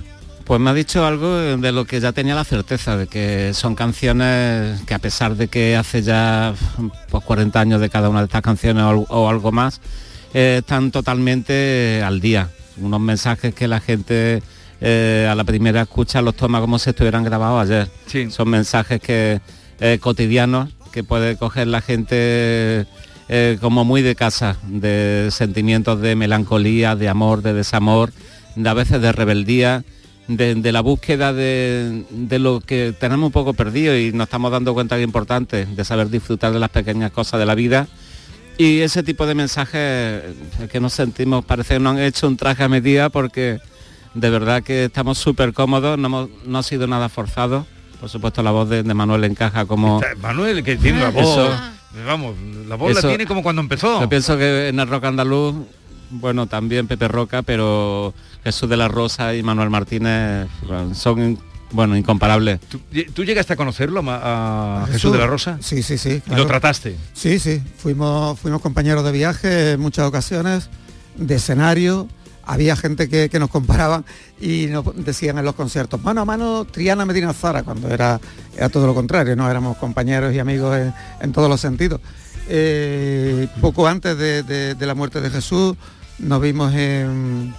[0.45, 3.75] Pues me ha dicho algo de lo que ya tenía la certeza, de que son
[3.75, 6.53] canciones que a pesar de que hace ya
[7.09, 9.81] pues, 40 años de cada una de estas canciones o, al- o algo más,
[10.33, 12.49] eh, están totalmente al día.
[12.77, 14.41] Unos mensajes que la gente
[14.81, 17.89] eh, a la primera escucha los toma como si estuvieran grabados ayer.
[18.31, 19.39] Son mensajes que
[19.79, 22.85] eh, cotidianos que puede coger la gente
[23.27, 28.13] eh, como muy de casa, de sentimientos de melancolía, de amor, de desamor,
[28.55, 29.83] de a veces de rebeldía,
[30.29, 34.73] de, la búsqueda de, de lo que tenemos un poco perdido y nos estamos dando
[34.73, 37.87] cuenta que es importante, de saber disfrutar de las pequeñas cosas de la vida.
[38.57, 40.33] Y ese tipo de mensajes eh,
[40.71, 43.59] que nos sentimos, parece que nos han hecho un traje a medida porque
[44.13, 47.67] de verdad que estamos súper cómodos, no, hemos- no ha sido nada forzado.
[47.99, 50.01] Por supuesto la voz de, de Manuel encaja como...
[50.21, 51.23] Manuel, que tiene la voz.
[51.23, 51.51] Eso-
[52.05, 52.35] Vamos,
[52.67, 54.01] la voz la tiene como cuando empezó.
[54.01, 55.55] Yo pienso que en el rock andaluz,
[56.09, 61.39] bueno, también Pepe Roca, pero Jesús de la Rosa y Manuel Martínez bueno, son,
[61.71, 62.59] bueno, incomparables.
[62.67, 62.81] ¿Tú,
[63.13, 65.57] tú llegaste a conocerlo a, a Jesús de la Rosa?
[65.61, 66.21] Sí, sí, sí.
[66.29, 66.97] ¿Y lo trataste?
[67.13, 67.63] Sí, sí.
[67.77, 70.69] Fuimos, fuimos compañeros de viaje en muchas ocasiones,
[71.15, 72.09] de escenario.
[72.45, 74.05] Había gente que, que nos comparaban
[74.39, 78.19] y nos decían en los conciertos, mano a mano, Triana Medina Zara, cuando era,
[78.55, 79.49] era todo lo contrario, ¿no?
[79.49, 82.01] Éramos compañeros y amigos en, en todos los sentidos.
[82.47, 85.75] Eh, poco antes de, de- de la muerte de Jesús,
[86.19, 87.53] nos vimos en,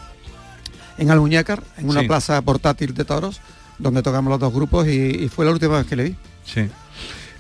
[0.99, 2.07] en Almuñécar, en una Sí.
[2.07, 3.41] plaza portátil de toros,
[3.79, 4.91] donde tocamos los dos grupos y,
[5.25, 6.17] y fue la última vez que le vi.
[6.45, 6.69] Sí.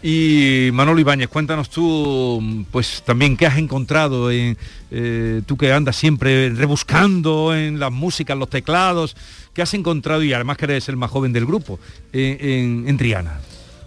[0.03, 4.57] Y Manolo Ibáñez, cuéntanos tú, pues también qué has encontrado, en,
[4.91, 9.17] eh, tú que andas siempre rebuscando en las músicas, los teclados,
[9.53, 11.79] qué has encontrado y además que eres el más joven del grupo,
[12.13, 13.41] en, Triana.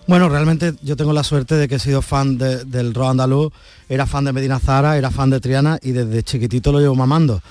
[0.08, 3.54] Bueno, realmente yo tengo la suerte de que he sido fan de- del rock andaluz,
[3.88, 7.42] era fan de Medina Zara, era fan de Triana y desde chiquitito lo llevo mamando.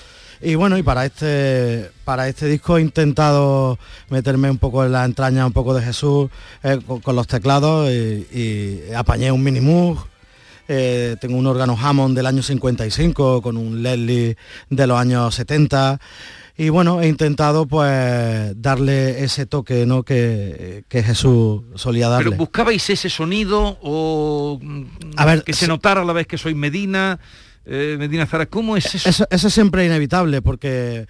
[0.41, 3.77] Y bueno, y para este, para este disco he intentado
[4.09, 6.29] meterme un poco en la entraña, un poco de Jesús,
[6.63, 10.07] eh, con, con los teclados y, y apañé un mini Moog,
[10.71, 14.37] eh, tengo un órgano Hammond del año 55 con un Leslie
[14.69, 15.99] de los años 70
[16.59, 20.03] y bueno, he intentado pues darle ese toque ¿no?
[20.03, 22.25] que, que Jesús solía darle.
[22.31, 24.59] ¿Pero buscabais ese sonido o
[25.15, 25.67] A ver, que se sí.
[25.69, 27.19] notara a la vez que soy Medina?
[27.65, 29.25] Eh, Medina Zara, ¿cómo es eso?
[29.29, 31.05] Eso, siempre es inevitable porque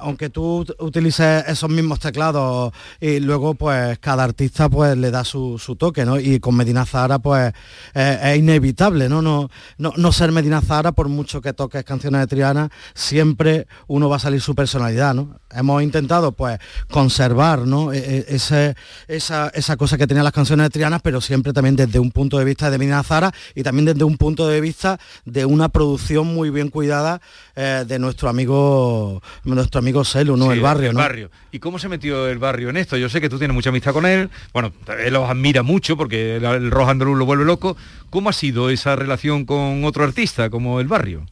[0.00, 5.24] aunque tú ut- utilices esos mismos teclados y luego pues cada artista pues le da
[5.24, 6.18] su, su toque, ¿no?
[6.18, 7.52] Y con Medina Zahara pues
[7.94, 9.20] eh, es inevitable, ¿no?
[9.20, 14.08] No, no, no ser Medina Zahara por mucho que toques canciones de Triana, siempre uno
[14.08, 15.38] va a salir su personalidad, ¿no?
[15.50, 16.58] Hemos intentado pues
[16.90, 17.92] conservar, ¿no?
[17.92, 18.74] E- e-
[19.08, 22.38] esa, esa cosa que tenían las canciones de Triana, pero siempre también desde un punto
[22.38, 26.26] de vista de Medina Zahara y también desde un punto de vista de una producción
[26.26, 27.20] muy bien cuidada
[27.56, 30.46] eh, de nuestro amigo nuestro amigo Selu, ¿no?
[30.46, 31.00] Sí, el barrio, el ¿no?
[31.00, 31.30] barrio.
[31.52, 32.96] ¿Y cómo se metió el barrio en esto?
[32.96, 34.72] Yo sé que tú tienes mucha amistad con él, bueno,
[35.04, 37.76] él los admira mucho porque el, el rojo andaluz lo vuelve loco.
[38.10, 41.26] ¿Cómo ha sido esa relación con otro artista como el barrio?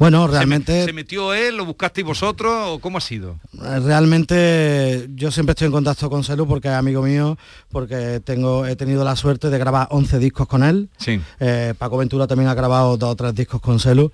[0.00, 3.38] Bueno, ¿Se me- realmente ¿Se, metió él, lo buscasteis vosotros o cómo ha sido?
[3.52, 7.36] Realmente yo siempre estoy en contacto con Selu porque es amigo mío,
[7.70, 10.88] porque tengo, he tenido la suerte de grabar 11 discos con él.
[10.96, 11.20] Sí.
[11.38, 14.10] Eh, Paco Ventura también ha grabado dos o tres discos con Selu.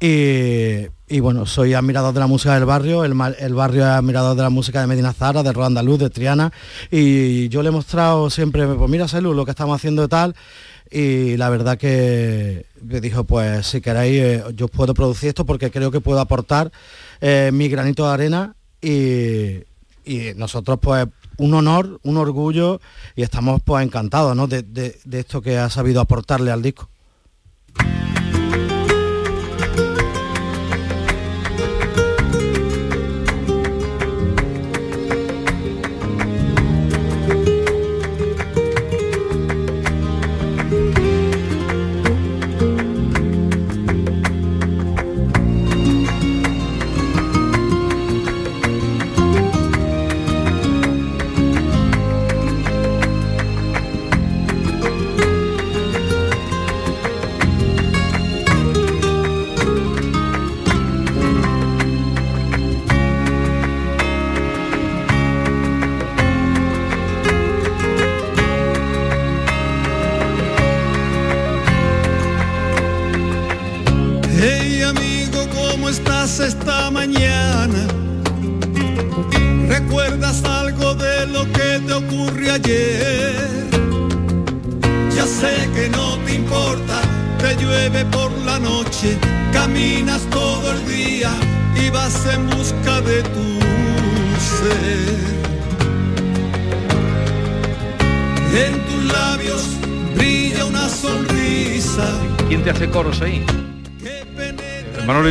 [0.00, 4.36] Y, y bueno, soy admirador de la música del barrio, el, el barrio es admirador
[4.36, 6.52] de la música de Medina Zara, de Roland Andaluz, de Triana.
[6.90, 10.34] Y yo le he mostrado siempre, pues mira Selu, lo que estamos haciendo y tal.
[10.96, 15.72] Y la verdad que me dijo, pues si queréis, eh, yo puedo producir esto porque
[15.72, 16.70] creo que puedo aportar
[17.20, 19.64] eh, mi granito de arena y,
[20.36, 21.06] nosotros pues
[21.38, 22.80] un honor, un orgullo
[23.16, 24.46] y estamos pues encantados ¿no?
[24.46, 26.88] de- de esto que ha sabido aportarle al disco.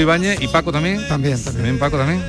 [0.03, 1.05] Ibáñez y Paco también.
[1.07, 1.79] También, también.
[1.79, 2.21] Paco también.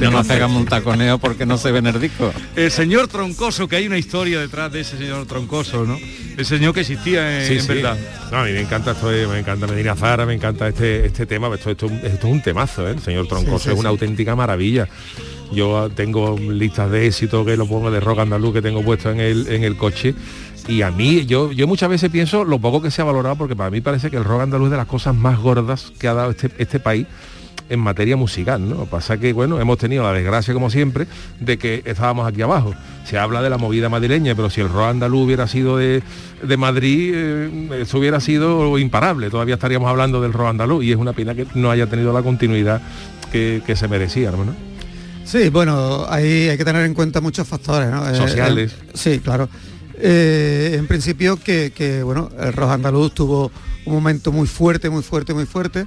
[0.00, 2.32] No nos pegamos un taconeo porque no se ve en el disco.
[2.56, 5.98] El señor Troncoso, que hay una historia detrás de ese señor Troncoso, ¿no?
[6.36, 7.68] El señor que existía en, Sí, en sí.
[7.68, 7.96] verdad.
[8.30, 11.26] No, a mí me encanta esto, de- me encanta Medina Zara, me encanta este, este
[11.26, 12.92] tema, esto, esto, esto es un temazo, ¿eh?
[12.92, 13.92] el señor Troncoso Sí, sí, es una sí.
[13.94, 14.88] auténtica maravilla.
[15.52, 19.20] Yo tengo listas de éxito que lo pongo de rock andaluz que tengo puesto en
[19.20, 20.14] el, en el coche.
[20.66, 23.56] Y a mí, yo, yo muchas veces pienso lo poco que se ha valorado, porque
[23.56, 26.14] para mí parece que el rock andaluz es de las cosas más gordas que ha
[26.14, 27.06] dado este, este país
[27.70, 28.86] en materia musical, ¿no?
[28.86, 31.06] Pasa que, bueno, hemos tenido la desgracia, como siempre,
[31.40, 32.74] de que estábamos aquí abajo.
[33.04, 36.02] Se habla de la movida madrileña, pero si el rock andaluz hubiera sido de,
[36.42, 39.30] de Madrid, eh, eso hubiera sido imparable.
[39.30, 42.22] Todavía estaríamos hablando del rock andaluz y es una pena que no haya tenido la
[42.22, 42.80] continuidad
[43.32, 44.32] que, que se merecía.
[45.30, 48.08] Sí, bueno, ahí hay que tener en cuenta muchos factores, ¿no?
[48.08, 48.72] Eh, Sociales.
[48.72, 49.46] eh, sí, claro.
[50.00, 53.52] Eh, en principio que, que, bueno, el rock andaluz tuvo
[53.84, 55.86] un momento muy fuerte, muy fuerte, muy fuerte.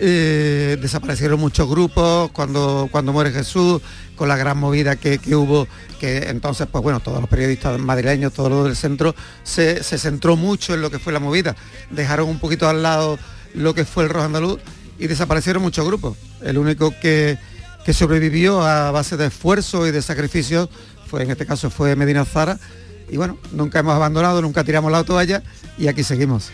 [0.00, 3.80] Eh, desaparecieron muchos grupos cuando, cuando muere Jesús,
[4.16, 5.66] con la gran movida que, que hubo,
[5.98, 10.36] que entonces, pues bueno, todos los periodistas madrileños, todos los del centro, se, se centró
[10.36, 11.56] mucho en lo que fue la movida.
[11.90, 13.18] Dejaron un poquito al lado
[13.54, 14.60] lo que fue el rock andaluz
[14.98, 16.18] y desaparecieron muchos grupos.
[16.42, 17.38] El único que,
[17.84, 20.68] que sobrevivió a base de esfuerzo y de sacrificio
[21.06, 22.58] fue, en este caso, fue Medina Zara.
[23.10, 25.42] Y bueno, nunca hemos abandonado, nunca tiramos la toalla
[25.76, 26.50] y aquí seguimos.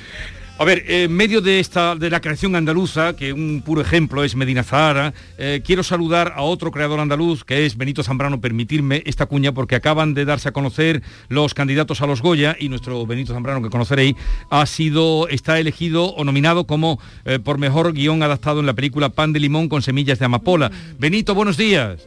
[0.61, 4.37] A ver, en medio de esta de la creación andaluza, que un puro ejemplo es
[4.37, 9.25] Medina Zahara, eh, quiero saludar a otro creador andaluz, que es Benito Zambrano, permitirme esta
[9.25, 13.33] cuña, porque acaban de darse a conocer los candidatos a los Goya y nuestro Benito
[13.33, 14.17] Zambrano, que conoceréis,
[14.51, 19.09] ha sido, está elegido o nominado como eh, por mejor guion adaptado en la película
[19.09, 20.71] Pan de Limón con semillas de amapola.
[20.99, 22.07] Benito, buenos días.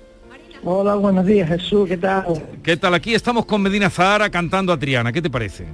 [0.63, 2.25] Hola, buenos días Jesús, ¿qué tal?
[2.61, 2.93] ¿Qué tal?
[2.93, 5.11] Aquí estamos con Medina Zahara cantando a Triana.
[5.11, 5.65] ¿Qué te parece?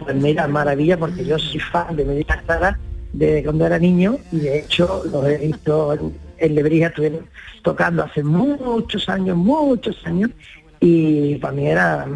[0.00, 2.78] Pues mira, maravilla porque yo soy fan de Medina Zara
[3.12, 7.26] desde cuando era niño y de hecho los he visto en, en Lebrija, estuvieron
[7.62, 10.30] tocando hace muchos años, muchos años
[10.80, 12.06] y para mí era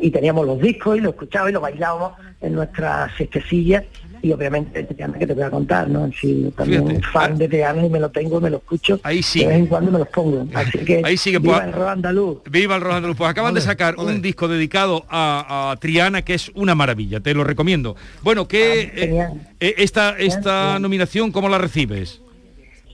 [0.00, 3.82] y teníamos los discos y lo escuchaba y lo bailábamos en nuestras fiestecillas
[4.22, 6.10] y obviamente Triana que te voy a contar, ¿no?
[6.12, 9.40] Si también Fíjate, fan de Triana y me lo tengo, me lo escucho, Ahí sí.
[9.40, 10.46] de vez en cuando me los pongo.
[10.54, 12.38] Así que, Ahí sí que viva pueda- el rock andaluz.
[12.50, 13.16] Viva el rock andaluz.
[13.16, 17.20] Pues acaban de Ole, sacar un disco dedicado a, a Triana que es una maravilla,
[17.20, 17.96] te lo recomiendo.
[18.22, 18.90] Bueno, que
[19.60, 22.20] eh, esta, esta nominación, ¿cómo la recibes?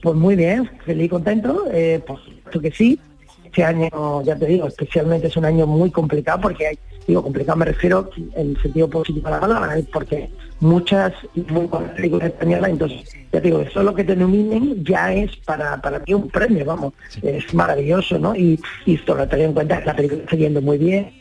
[0.01, 2.99] Pues muy bien, feliz y contento, eh, por supuesto que sí.
[3.45, 7.57] Este año, ya te digo, especialmente es un año muy complicado porque hay, digo, complicado
[7.57, 9.85] me refiero en sentido positivo de la palabra, ¿eh?
[9.91, 10.29] porque
[10.59, 15.35] muchas muy buenas películas españolas, entonces, ya digo, eso lo que te nominen ya es
[15.37, 18.35] para, para mí un premio, vamos, es maravilloso, ¿no?
[18.35, 21.11] Y, y sobre todo en cuenta que la película está yendo muy bien,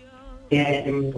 [0.51, 1.13] eh,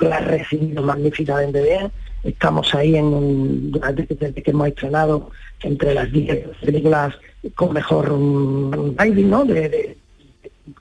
[0.00, 1.90] la ha recibido magníficamente bien.
[2.24, 5.30] Estamos ahí en un, durante desde que hemos estrenado
[5.62, 7.14] entre las 10 películas
[7.54, 9.44] con mejor um, rating, ¿no?
[9.44, 9.98] De, de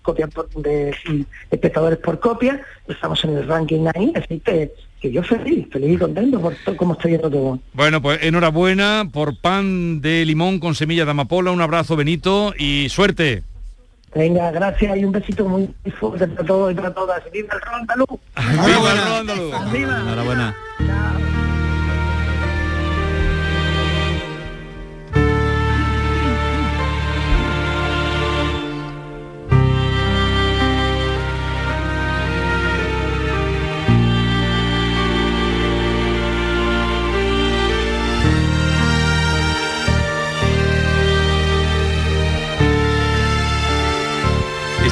[0.01, 2.61] copia por- de, de espectadores por copia.
[2.87, 4.71] Estamos en el ranking ahí, así que,
[5.01, 7.59] que yo feliz, feliz y contento por todo cómo está yendo todo.
[7.73, 11.51] Bueno, pues enhorabuena por pan de limón con semilla de amapola.
[11.51, 13.43] Un abrazo, Benito, y suerte.
[14.15, 15.69] Venga, gracias y un besito muy
[15.99, 17.21] fuerte para todos y para todas.
[17.31, 17.61] ¡Viva el!
[19.71, 20.01] ¡Viva el!
[20.01, 20.55] Enhorabuena.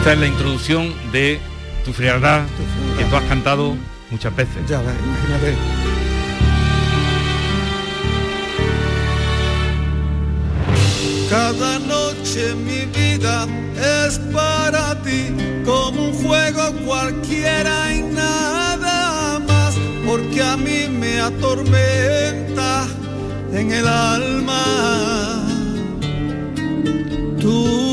[0.06, 1.39] Esta es la introducción de
[1.84, 2.43] Tu frialdad,
[2.95, 3.76] que tú has cantado
[4.12, 4.58] muchas veces.
[4.70, 5.56] Ya ves, imagínate.
[11.28, 13.47] Cada noche mi vida
[14.06, 15.34] es para ti
[15.66, 19.74] como un juego cualquiera y nada más,
[20.06, 22.86] porque a mí me atormenta
[23.51, 25.45] en el alma
[27.41, 27.84] frialdad.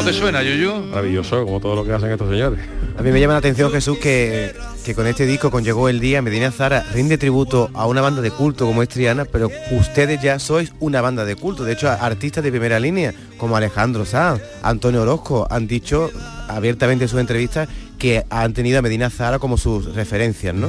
[0.00, 0.72] ¿Cómo te suena, Yuyu?
[0.86, 2.58] Maravilloso, como todo lo que hacen estos señores.
[2.98, 6.00] A mí me llama la atención, Jesús, que, que con este disco, con Llegó el
[6.00, 10.20] Día, Medina Zara rinde tributo a una banda de culto como es Triana, pero ustedes
[10.20, 11.64] ya sois una banda de culto.
[11.64, 16.10] De hecho, artistas de primera línea, como Alejandro Sanz, Antonio Orozco, han dicho
[16.48, 20.68] abiertamente en sus entrevistas que han tenido a Medina Zara como sus referencias, ¿no?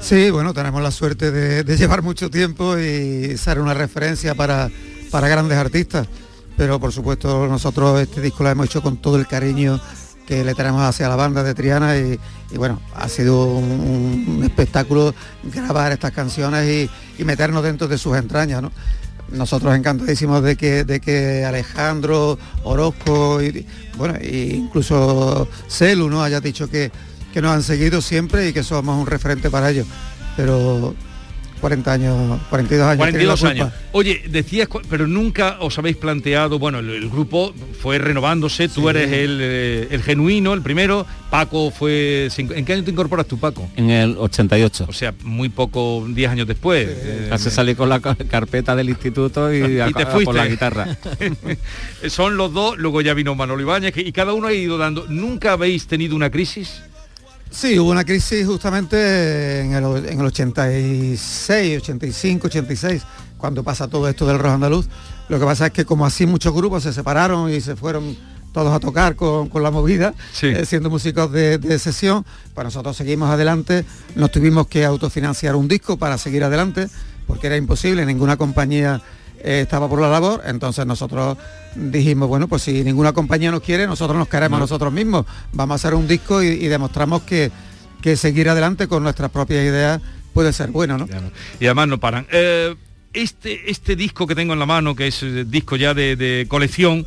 [0.00, 4.70] Sí, bueno, tenemos la suerte de, de llevar mucho tiempo y ser una referencia para,
[5.10, 6.08] para grandes artistas.
[6.56, 9.80] Pero por supuesto nosotros este disco lo hemos hecho con todo el cariño
[10.30, 12.16] que le tenemos hacia la banda de Triana y,
[12.54, 16.88] bueno, ha sido un, espectáculo grabar estas canciones
[17.18, 18.70] y, meternos dentro de sus entrañas, ¿no?
[19.32, 23.40] Nosotros encantadísimos de que, de que Alejandro, Orozco
[23.96, 26.22] bueno, e incluso Celu ¿no?
[26.22, 26.92] haya dicho que,
[27.32, 29.86] que nos han seguido siempre y que somos un referente para ellos.
[30.36, 30.94] Pero
[31.60, 33.06] 40 años, 42 años.
[33.08, 33.50] tienen la 42 culpa.
[33.52, 33.72] años.
[33.92, 39.10] Oye, decías, pero nunca os habéis planteado, bueno, el, el grupo fue renovándose, tú eres
[39.12, 42.28] el, eh, el genuino, el primero, Paco fue...
[42.36, 43.68] ¿En qué año te incorporas tú, Paco?
[43.76, 44.86] En el 88.
[44.88, 46.88] O sea, muy poco, 10 años después.
[46.90, 50.46] Eh, Casi salí con la ca- carpeta del instituto y, a- te fuiste por la
[50.46, 50.96] guitarra.
[52.08, 55.06] Son los dos, luego ya vino Manolo Ibáñez, que- y cada uno ha ido dando...
[55.08, 56.82] ¿Nunca habéis tenido una crisis?
[57.50, 63.02] Sí, hubo una crisis justamente en el, en el 86, 85, 86,
[63.36, 64.86] cuando pasa todo esto del rock andaluz.
[65.28, 68.16] Lo que pasa es que como así muchos grupos se separaron y se fueron
[68.52, 72.24] todos a tocar con, con la movida, eh, siendo músicos de, de sesión,
[72.54, 73.84] pues nosotros seguimos adelante,
[74.14, 76.88] nos tuvimos que autofinanciar un disco para seguir adelante,
[77.26, 79.02] porque era imposible, ninguna compañía
[79.42, 81.36] eh, estaba por la labor, entonces nosotros
[81.74, 84.64] dijimos, bueno, pues si ninguna compañía nos quiere, nosotros nos queremos No.
[84.64, 87.50] nosotros mismos, vamos a hacer un disco y, y demostramos que,
[88.02, 90.00] que seguir adelante con nuestras propias ideas
[90.32, 91.06] puede ser bueno, ¿no?
[91.58, 92.26] y además no paran.
[92.30, 92.74] Eh,
[93.12, 96.46] este, este disco que tengo en la mano, que es eh, disco ya de, de
[96.48, 97.04] colección,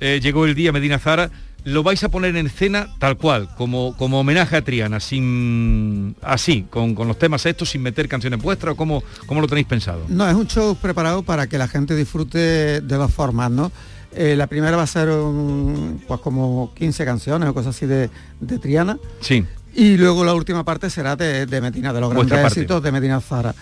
[0.00, 1.30] eh, llegó el día Medina Zara,
[1.64, 6.66] lo vais a poner en escena tal cual, como, como homenaje a Triana, sin así,
[6.68, 10.04] con, con los temas estos, sin meter canciones vuestras, o cómo, cómo lo tenéis pensado.
[10.08, 12.38] No, es un show preparado para que la gente disfrute
[12.80, 13.70] de dos formas, ¿no?
[14.14, 18.10] Eh, la primera va a ser un, pues como 15 canciones o cosas así de,
[18.40, 18.98] de Triana.
[19.20, 19.44] Sí.
[19.74, 23.20] Y luego la última parte será de, de Medina, de los grandes éxitos de Medina
[23.20, 23.54] Zara.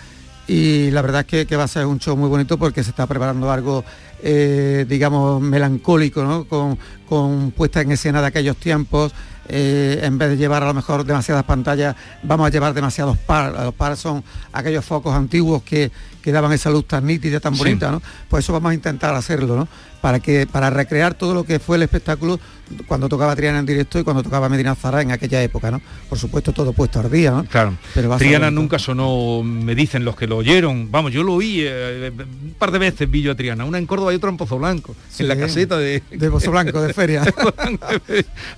[0.53, 3.07] Y la verdad es que, va a ser un show muy bonito porque se está
[3.07, 3.85] preparando algo,
[4.21, 6.45] eh, digamos, melancólico, ¿no?
[6.45, 6.77] Con,
[7.09, 9.13] con puesta en escena de aquellos tiempos,
[9.49, 11.95] eh, en vez de llevar a lo mejor demasiadas pantallas,
[12.25, 13.53] vamos a llevar demasiados par.
[13.53, 15.93] Los par son aquellos focos antiguos que,
[16.23, 17.59] que daban esa luz tan nítida, tan Sí.
[17.59, 18.03] bonita, ¿no?
[18.29, 19.69] Pues eso vamos a intentar hacerlo, ¿no?
[20.01, 22.41] Para que para recrear todo lo que fue el espectáculo
[22.87, 25.83] cuando tocaba Triana en directo y cuando tocaba Medina Zara en aquella época, ¿no?
[26.09, 27.45] Por supuesto todo puesto al día, ¿no?
[27.45, 27.77] Claro.
[27.95, 30.91] Pero Triana nunca sonó, me dicen los que lo oyeron.
[30.91, 33.87] Vamos, yo lo oí eh, un par de veces vi yo a Triana, una en
[33.87, 37.23] Córdoba y otra en Pozo Blanco, en la caseta de de Pozo Blanco de feria.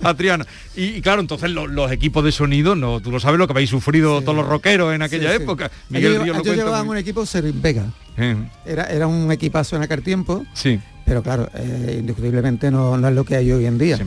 [0.01, 0.45] a Triana.
[0.75, 3.53] Y, y claro, entonces lo- los equipos de sonido, no, tú lo sabes lo que
[3.53, 5.71] habéis sufrido todos los rockeros en aquella Sí, época.
[5.89, 6.19] Miguel lo
[6.83, 7.85] muy- un equipo Vega.
[8.65, 10.79] Era, era un equipazo en aquel tiempo, sí.
[11.05, 13.99] Pero claro, eh, indiscutiblemente no, no es lo que hay hoy en día.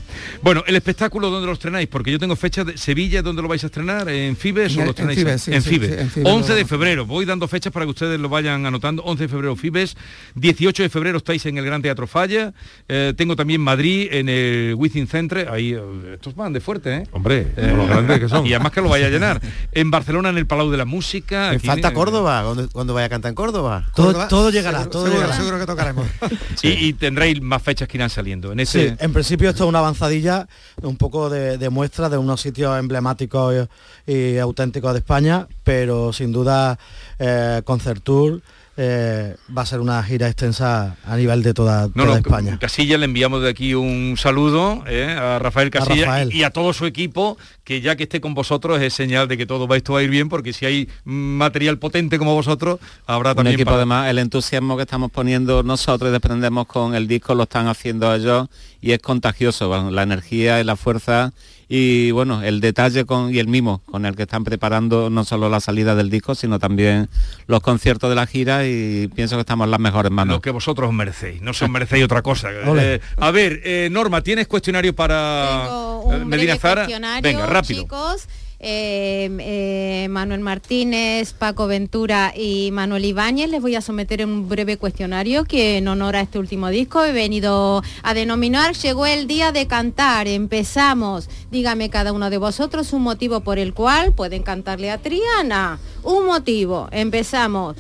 [0.43, 1.89] Bueno, el espectáculo ¿dónde lo estrenáis?
[1.89, 4.09] Porque yo tengo fecha de Sevilla, ¿dónde lo vais a estrenar?
[4.09, 5.19] ¿En Fibes En o lo en estrenáis?
[5.19, 5.89] Fibes, sí, en sí, Fibes.
[5.91, 8.67] sí, en Fibes 11 lo- de febrero, voy dando fechas para que ustedes lo vayan
[8.67, 9.03] anotando.
[9.05, 9.97] 11 de febrero Fibes,
[10.35, 12.53] 18 de febrero estáis en el Gran Teatro Falla,
[12.89, 15.81] Eh, tengo también Madrid en el Within Centre, ahí eh,
[16.15, 17.03] estos van de fuerte, ¿eh?
[17.13, 18.47] Hombre, Eh, con lo grandes que son.
[18.47, 19.41] Y además que lo vaya a llenar.
[19.73, 21.51] En Barcelona en el Palau de la Música.
[21.51, 23.87] Me aquí falta en- Córdoba, cuando, cuando vaya a cantar en Córdoba.
[23.95, 25.37] Todo, Córdoba, todo llegará, seguro- todo seguro, llegará.
[25.41, 26.07] seguro que tocaremos.
[26.63, 28.53] Y, y tendréis más fechas que irán saliendo.
[28.53, 28.97] En Sí, ese...
[28.99, 30.49] en principio esto es una avanzadilla,
[30.82, 33.68] un poco de, muestra de unos sitios emblemáticos
[34.07, 36.78] y, auténticos de España, pero sin duda
[37.18, 38.43] eh, Concert Tour
[38.77, 42.59] eh, va a ser una gira extensa a nivel de toda, No, toda no, España.
[42.59, 46.35] Casilla le enviamos de aquí un saludo eh, a Rafael Casilla Rafael.
[46.35, 49.37] Y, y a todo su equipo, que ya que esté con vosotros es señal de
[49.39, 52.79] que todo va, esto va a ir bien, porque si hay material potente como vosotros,
[53.07, 56.95] habrá un también equipo para- además el entusiasmo que estamos poniendo nosotros y desprendemos con
[56.95, 58.49] el disco lo están haciendo ellos
[58.81, 61.33] y es contagioso bueno, la energía y la fuerza
[61.69, 65.49] y bueno el detalle con y el mimo con el que están preparando no solo
[65.49, 67.09] la salida del disco sino también
[67.49, 70.51] los conciertos de la gira y pienso que estamos en las mejores manos lo que
[70.51, 72.51] vosotros os merecéis, no se os merecéis otra cosa.
[72.79, 76.83] Eh, a ver, eh, Norma, ¿tienes cuestionario para Tengo eh, un Medina breve Zara?
[76.83, 77.83] cuestionario, Venga, rápido.
[77.83, 78.29] chicos.
[78.59, 84.79] Eh, eh, Manuel Martínez, Paco Ventura y Manuel Ibáñez les voy a someter un breve
[84.79, 89.53] cuestionario que en honor a este último disco he venido a denominar Llegó el día
[89.53, 91.29] de cantar, empezamos.
[91.51, 95.79] Dígame cada uno de vosotros un motivo por el cual pueden cantarle a Triana.
[96.03, 97.77] Un motivo, empezamos.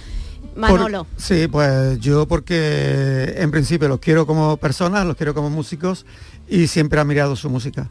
[0.54, 1.04] Manolo.
[1.04, 6.04] Por- sí, pues yo porque en principio los quiero como personas, los quiero como músicos
[6.48, 7.90] y siempre he admirado su música.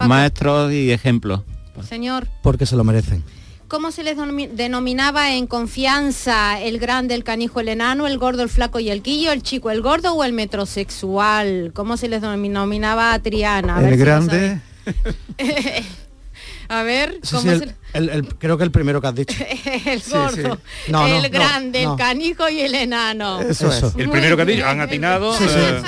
[0.00, 1.42] maestros y ejemplos
[1.82, 2.28] Señor.
[2.42, 3.22] Porque se lo merecen.
[3.68, 4.16] ¿Cómo se les
[4.56, 9.02] denominaba en confianza el grande, el canijo, el enano, el gordo, el flaco y el
[9.02, 11.72] quillo, el chico, el gordo o el metrosexual?
[11.74, 13.76] ¿Cómo se les denominaba a Triana?
[13.76, 14.60] A ver el si grande,
[16.68, 19.14] a ver, Sí, ¿cómo sí, el- se- el- el- creo que el primero que has
[19.14, 19.36] dicho.
[19.86, 20.10] el sí.
[20.12, 20.58] gordo,
[20.88, 21.92] no, el no, grande, no.
[21.92, 23.40] el canijo y el enano.
[23.40, 23.82] Eso es.
[23.96, 24.68] El Muy primero que ha dicho, bien.
[24.68, 25.36] han atinado.
[25.36, 25.54] Sí, sí.
[25.56, 25.82] eh,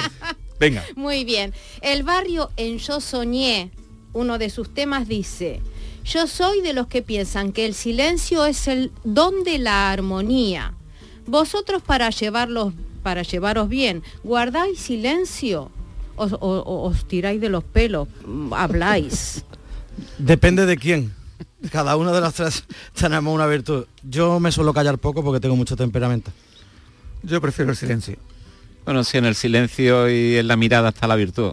[0.59, 0.85] venga.
[0.97, 1.53] Muy bien.
[1.83, 3.71] El barrio en Yo Soñé,
[4.13, 5.61] uno de sus temas dice,
[6.05, 10.75] yo soy de los que piensan que el silencio es el don de la armonía.
[11.27, 15.71] Vosotros para llevarlos, para llevaros bien, guardáis silencio.
[16.17, 18.09] Os, os tiráis de los pelos,
[18.53, 19.45] habláis.
[20.19, 21.15] Depende de quién.
[21.71, 23.87] Cada uno de los tres tenemos una virtud.
[24.03, 26.31] Yo me suelo callar poco porque tengo mucho temperamento.
[27.23, 28.17] yo prefiero el silencio.
[28.85, 31.53] bueno sí en el silencio y en la mirada está la virtud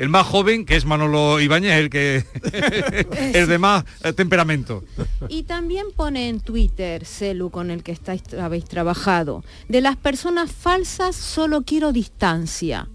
[0.00, 2.24] El más joven, que es Manolo Ibáñez, el que
[3.34, 4.82] es de más eh, temperamento.
[5.28, 10.50] Y también pone en Twitter, Celu, con el que estáis, habéis trabajado, de las personas
[10.52, 12.88] falsas solo quiero distancia.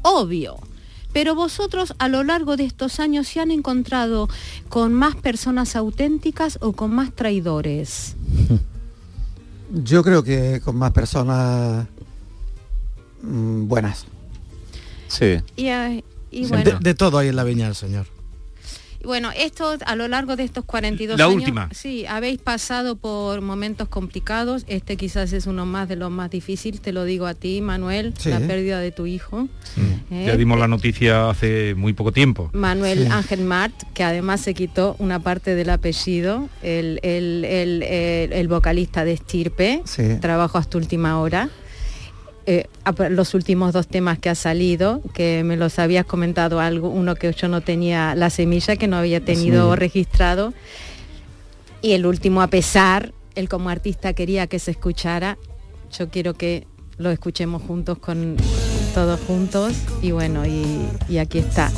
[0.00, 0.56] Obvio.
[1.12, 4.26] Pero vosotros a lo largo de estos años se han encontrado
[4.70, 8.16] con más personas auténticas o con más traidores.
[9.84, 11.86] Yo creo que con más personas
[13.20, 14.06] mm, buenas.
[15.08, 16.02] sí Y, eh,
[16.36, 18.06] y De, bueno, de todo hay en la viña del Señor.
[18.98, 21.68] y bueno, esto a lo largo de estos 42 La años, última.
[21.72, 24.64] sí, habéis pasado por momentos complicados.
[24.68, 28.14] Este quizás es uno más de los más difíciles, te lo digo a ti, Manuel,
[28.18, 28.30] Sí.
[28.30, 29.48] la pérdida de tu hijo.
[30.10, 30.24] ¿eh?
[30.26, 32.50] Ya dimos la noticia hace muy poco tiempo.
[32.52, 33.08] Manuel Sí.
[33.12, 38.48] Ángel Mart, que además se quitó una parte del apellido, el, el- el- el- el
[38.48, 40.02] vocalista de Estirpe, Sí.
[40.20, 41.50] trabajó hasta última hora.
[42.46, 42.68] Eh,
[43.10, 47.32] los últimos dos temas que ha salido, que me los habías comentado algo, uno que
[47.32, 50.54] yo no tenía la semilla, que no había tenido registrado,
[51.82, 55.38] y el último a pesar, él como artista quería que se escuchara,
[55.96, 56.66] yo quiero que
[56.98, 58.36] lo escuchemos juntos con
[58.94, 59.74] todos juntos.
[60.02, 61.70] Y bueno y, y aquí está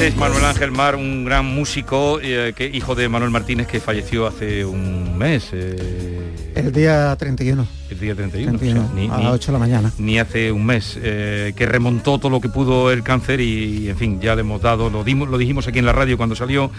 [0.00, 4.26] Es Manuel Ángel Mar, un gran músico, eh, que, hijo de Manuel Martínez, que falleció
[4.28, 5.48] hace un mes.
[5.52, 7.66] eh, El día 31.
[7.90, 8.58] el día 31.
[8.58, 9.92] 31, o sea, ni, a las 8 de la mañana.
[9.98, 13.96] ni hace un mes, eh, que remontó todo lo que pudo el cáncer y, en
[13.96, 16.70] fin, ya le hemos dado, lo, dimos, lo dijimos aquí en la radio cuando salió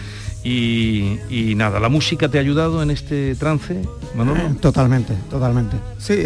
[0.42, 3.82] y, y nada, ¿la música te ha ayudado en este trance,
[4.16, 4.40] Manolo?
[4.60, 5.76] Totalmente, totalmente.
[5.98, 6.16] Sí,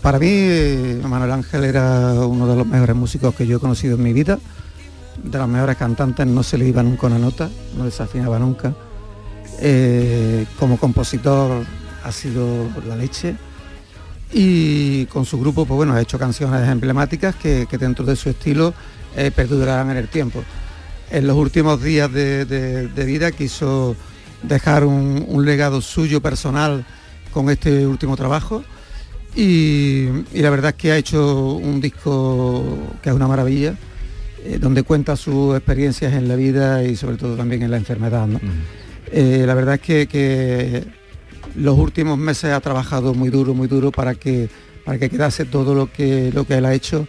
[0.00, 4.02] para mí Manuel Ángel era uno de los mejores músicos que yo he conocido en
[4.02, 4.38] mi vida,
[5.22, 8.74] de los mejores cantantes, no se le iba nunca una nota, no desafinaba nunca.
[9.60, 11.64] Eh, como compositor
[12.04, 13.36] ha sido la leche
[14.32, 18.30] y con su grupo pues bueno ha hecho canciones emblemáticas que, que dentro de su
[18.30, 18.72] estilo
[19.16, 20.42] eh, perdurarán en el tiempo.
[21.10, 23.94] En los últimos días de, de- vida quiso
[24.42, 26.84] dejar un, legado suyo personal
[27.32, 28.64] con este último trabajo
[29.36, 32.64] y la verdad es que ha hecho un disco
[33.02, 33.74] que es una maravilla,
[34.44, 38.26] eh, donde cuenta sus experiencias en la vida y sobre todo también en la enfermedad.
[38.26, 38.40] ¿no?
[39.10, 40.84] Eh, la verdad es que, que
[41.56, 44.48] los últimos meses ha trabajado muy duro, muy duro para que,
[44.84, 47.06] para que quedase todo lo que, lo que él ha hecho.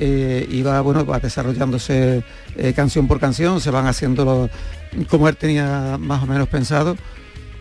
[0.00, 2.22] Eh, y va, bueno, va desarrollándose
[2.56, 4.48] eh, canción por canción, se van haciendo
[5.10, 6.96] como él tenía más o menos pensado.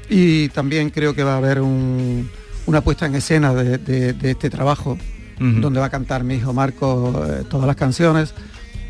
[0.09, 2.30] Y también creo que va a haber un-
[2.68, 4.97] una puesta en escena de, de- de este trabajo,
[5.61, 7.13] donde va a cantar mi hijo Marco
[7.49, 8.34] todas las canciones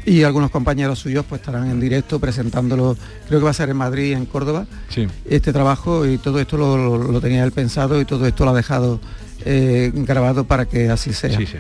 [0.08, 2.96] y algunos compañeros suyos pues estarán en directo presentándolo,
[3.28, 5.06] creo que va a ser en Madrid, en Córdoba, Sí.
[5.30, 8.52] este trabajo y todo esto lo, lo- lo tenía él pensado y todo esto lo
[8.52, 9.00] ha dejado
[9.46, 11.38] eh, grabado para que así sea.
[11.38, 11.58] Sí, sí.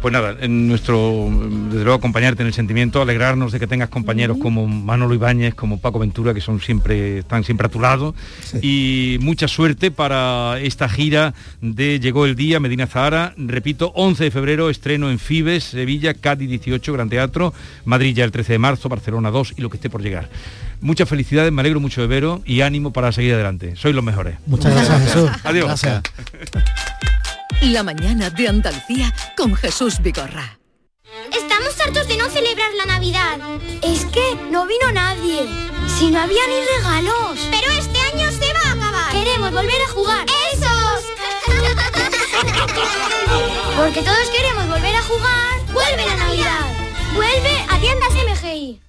[0.00, 1.28] Pues nada, en nuestro,
[1.68, 5.78] desde luego acompañarte en el sentimiento, alegrarnos de que tengas compañeros como Manolo Ibáñez, como
[5.78, 8.14] Paco Ventura, que son siempre, están siempre a tu lado.
[8.62, 13.34] Y mucha suerte para esta gira de Llegó el Día, Medina Zahara.
[13.36, 17.52] Repito, 11 de febrero, estreno en Fibes, Sevilla, Cádiz 18, Gran Teatro,
[17.84, 20.30] Madrid ya el 13 de marzo, Barcelona 2 y lo que esté por llegar.
[20.80, 23.76] Muchas felicidades, me alegro mucho de veros y ánimo para seguir adelante.
[23.76, 24.38] Sois los mejores.
[24.46, 25.30] Muchas gracias, Jesús.
[25.44, 25.66] Adiós.
[25.66, 26.02] Gracias.
[27.62, 30.58] La mañana de Andalucía con Jesús Vigorra.
[31.30, 33.38] Estamos hartos de no celebrar la Navidad.
[33.82, 35.46] Es que no vino nadie.
[35.86, 37.38] Si no había ni regalos.
[37.50, 39.12] Pero este año se va a acabar.
[39.12, 40.24] Queremos volver a jugar.
[40.54, 41.04] ¡Esos!
[43.76, 45.60] Porque todos queremos volver a jugar.
[45.70, 46.66] ¡Vuelve la Navidad!
[47.14, 48.80] ¡Vuelve a tiendas MGI!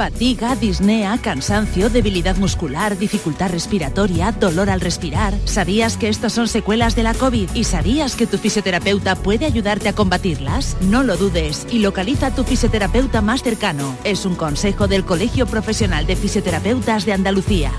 [0.00, 5.34] Fatiga, disnea, cansancio, debilidad muscular, dificultad respiratoria, dolor al respirar.
[5.44, 7.50] ¿Sabías que estas son secuelas de la COVID?
[7.52, 10.78] ¿Y sabías que tu fisioterapeuta puede ayudarte a combatirlas?
[10.80, 13.94] No lo dudes y localiza a tu fisioterapeuta más cercano.
[14.02, 17.70] Es un consejo del Colegio Profesional de Fisioterapeutas de Andalucía.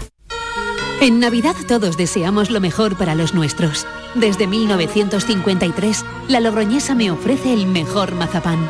[1.02, 3.88] En Navidad todos deseamos lo mejor para los nuestros.
[4.14, 8.70] Desde 1953, la Logroñesa me ofrece el mejor mazapán.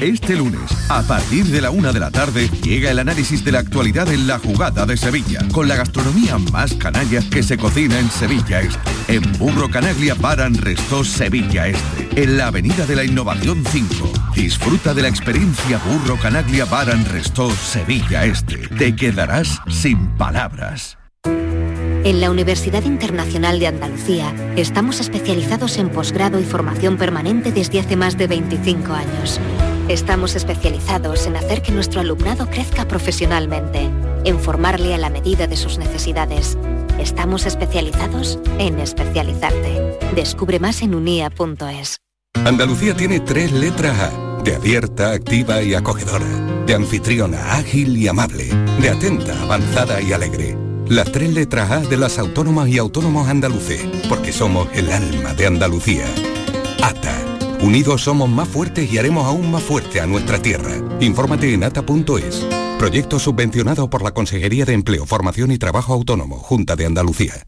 [0.00, 3.58] Este lunes, a partir de la una de la tarde, llega el análisis de la
[3.58, 8.08] actualidad en la jugada de Sevilla, con la gastronomía más canalla que se cocina en
[8.08, 8.78] Sevilla Este.
[9.08, 14.12] En Burro Canaglia Baran Restó Sevilla Este, en la Avenida de la Innovación 5.
[14.36, 18.68] Disfruta de la experiencia Burro Canaglia Baran Restó Sevilla Este.
[18.68, 20.96] Te quedarás sin palabras.
[21.24, 27.96] En la Universidad Internacional de Andalucía estamos especializados en posgrado y formación permanente desde hace
[27.96, 29.40] más de 25 años.
[29.88, 33.88] Estamos especializados en hacer que nuestro alumnado crezca profesionalmente,
[34.24, 36.58] en formarle a la medida de sus necesidades.
[36.98, 39.98] Estamos especializados en especializarte.
[40.14, 41.96] Descubre más en unia.es.
[42.34, 46.26] Andalucía tiene tres letras A, de abierta, activa y acogedora,
[46.66, 48.44] de anfitriona, ágil y amable,
[48.82, 50.54] de atenta, avanzada y alegre.
[50.86, 55.46] Las tres letras A de las autónomas y autónomos andaluces, porque somos el alma de
[55.46, 56.04] Andalucía.
[56.82, 57.27] ATA.
[57.60, 60.76] Unidos somos más fuertes y haremos aún más fuerte a nuestra tierra.
[61.00, 62.46] Infórmate en ata.es.
[62.78, 67.47] Proyecto subvencionado por la Consejería de Empleo, Formación y Trabajo Autónomo, Junta de Andalucía.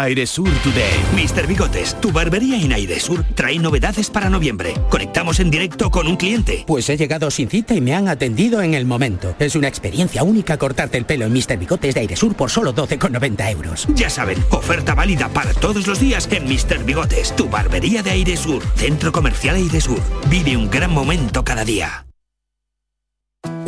[0.00, 0.92] Airesur Today.
[1.14, 1.46] Mr.
[1.46, 4.74] Bigotes, tu barbería en Airesur trae novedades para noviembre.
[4.90, 6.64] Conectamos en directo con un cliente.
[6.66, 9.34] Pues he llegado sin cita y me han atendido en el momento.
[9.38, 11.58] Es una experiencia única cortarte el pelo en Mr.
[11.58, 13.86] Bigotes de Airesur por solo 12,90 euros.
[13.94, 16.84] Ya saben, oferta válida para todos los días en Mr.
[16.84, 18.62] Bigotes, tu barbería de Airesur.
[18.76, 20.00] Centro Comercial Airesur.
[20.28, 22.06] Vive un gran momento cada día.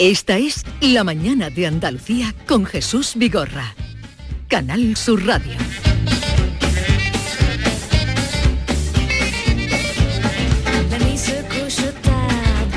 [0.00, 3.74] Esta es La Mañana de Andalucía con Jesús Vigorra.
[4.48, 5.52] Canal Sur Radio.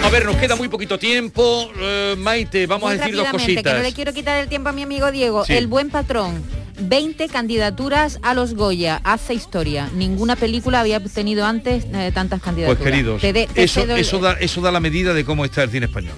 [0.03, 1.71] A ver, nos queda muy poquito tiempo.
[1.79, 3.83] Eh, Maite, vamos Muy a decir dos rápidamente, que no cositas.
[3.83, 5.45] le quiero quitar el tiempo a mi amigo Diego.
[5.45, 5.53] Sí.
[5.53, 6.43] El buen patrón.
[6.87, 9.01] 20 candidaturas a los Goya.
[9.03, 9.89] Hace historia.
[9.95, 12.83] Ninguna película había tenido antes eh, tantas Pues candidaturas.
[12.83, 15.63] queridos, Te de- te eso, el- eso, da, eso da la medida de cómo está
[15.63, 16.13] el cine español.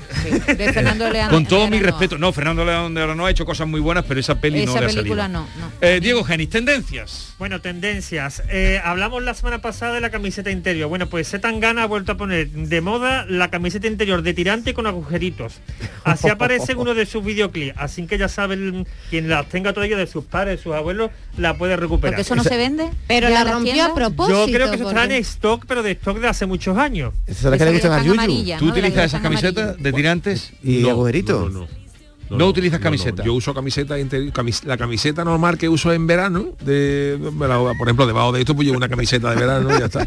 [0.47, 1.29] de Fernando León.
[1.29, 2.17] Con todo mi respeto.
[2.17, 4.85] No, Fernando León de Aranoa ha hecho cosas muy buenas, pero esa peli no le
[4.85, 5.15] ha salido.
[5.15, 5.47] no, no.
[5.81, 7.33] Eh, Diego Genis, tendencias.
[7.37, 8.41] Bueno, tendencias.
[8.49, 10.87] Eh, hablamos la semana pasada de la camiseta interior.
[10.89, 14.87] Bueno, pues Zetangana ha vuelto a poner de moda la camiseta interior de tirante con
[14.87, 15.55] agujeritos.
[16.03, 17.77] Así aparece en uno de sus videoclips.
[17.77, 20.23] Así que ya saben, quien las tenga todavía de sus
[20.55, 22.13] padres, sus abuelos, la puede recuperar.
[22.13, 22.89] Porque eso no se vende.
[23.07, 24.47] Pero ¿Ya la rompió a propósito.
[24.47, 27.13] Yo creo que eso está en porque- stock, pero de stock de hace muchos años.
[27.27, 28.57] Esa es la que le gustan a Yuyu.
[28.57, 30.51] ¿Tú utilizas esas camisetas de tirantes?
[30.63, 31.49] ¿Y No, agujerito?
[31.49, 31.84] no, no.
[32.29, 33.23] No utilizas camiseta.
[33.23, 37.87] Yo uso camiseta interior, camis- la camiseta normal que uso en verano, de, la- por
[37.87, 40.05] ejemplo, debajo de esto pues llevo una camiseta de verano y ya está.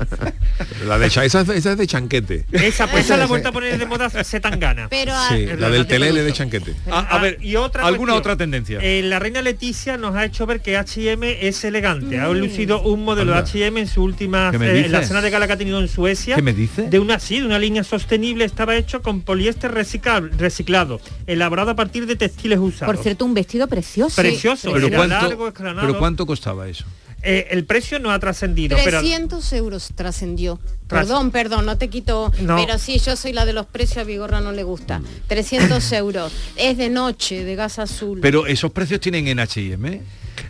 [0.87, 2.45] La de esa, es- esa es de chanquete.
[2.53, 4.89] Esa, pues esa la vuelta a poner de moda se tan gana.
[4.91, 6.75] Pero Sí, la del telele de chanquete.
[6.91, 8.19] A, a ver, y otra ¿alguna cuestión.
[8.33, 8.79] otra tendencia?
[8.83, 12.19] Eh, la reina Leticia nos ha hecho ver que H&M es elegante.
[12.21, 13.43] Ha lucido un modelo Anda.
[13.45, 15.57] de H&M en su última ¿Qué me eh, en la cena de gala que ha
[15.57, 16.35] tenido en Suecia.
[16.37, 16.91] ¿Qué me dices?
[16.91, 22.07] De una sí, de una línea sostenible estaba hecho con poliéster reciclado, elaborado a partir
[22.07, 22.95] de textiles usados.
[22.95, 24.17] Por cierto, un vestido precioso.
[24.21, 26.85] Precioso, pero era cuánto, largo, pero cuánto costaba eso.
[27.21, 30.61] Eh, el precio no ha trascendido, pero 300 euros trascendió.
[30.87, 32.33] Tras- Perdón, perdón, no te quito.
[32.41, 32.57] No.
[32.57, 35.03] Pero sí, yo soy la de los precios, a Vigorra no le gusta.
[35.27, 36.33] 300 euros.
[36.57, 38.21] Es de noche, de gas azul.
[38.23, 40.01] Pero esos precios tienen en H&M.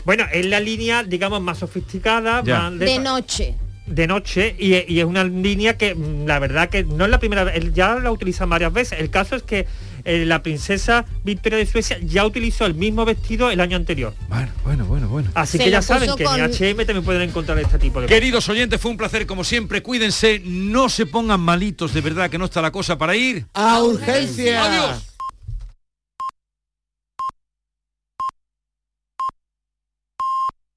[0.05, 2.69] bueno, es la línea, digamos, más sofisticada, Ya.
[2.71, 3.55] más de noche.
[3.87, 5.97] de noche y, y es una línea que
[6.27, 9.01] la verdad que no es la primera vez, ya la utilizan varias veces.
[9.01, 9.67] El caso es que
[10.09, 14.15] eh, la princesa Victoria de Suecia ya utilizó el mismo vestido el año anterior.
[14.29, 15.31] Bueno, bueno, bueno, bueno.
[15.35, 18.07] Así Se que ya saben que con- en H&M también pueden encontrar este tipo de
[18.07, 19.83] Queridos oyentes, fue un placer como siempre.
[19.83, 23.47] Cuídense, no se pongan malitos, de verdad que no está la cosa para ir.
[23.55, 24.65] ¡A urgencia!
[24.65, 25.05] Adiós.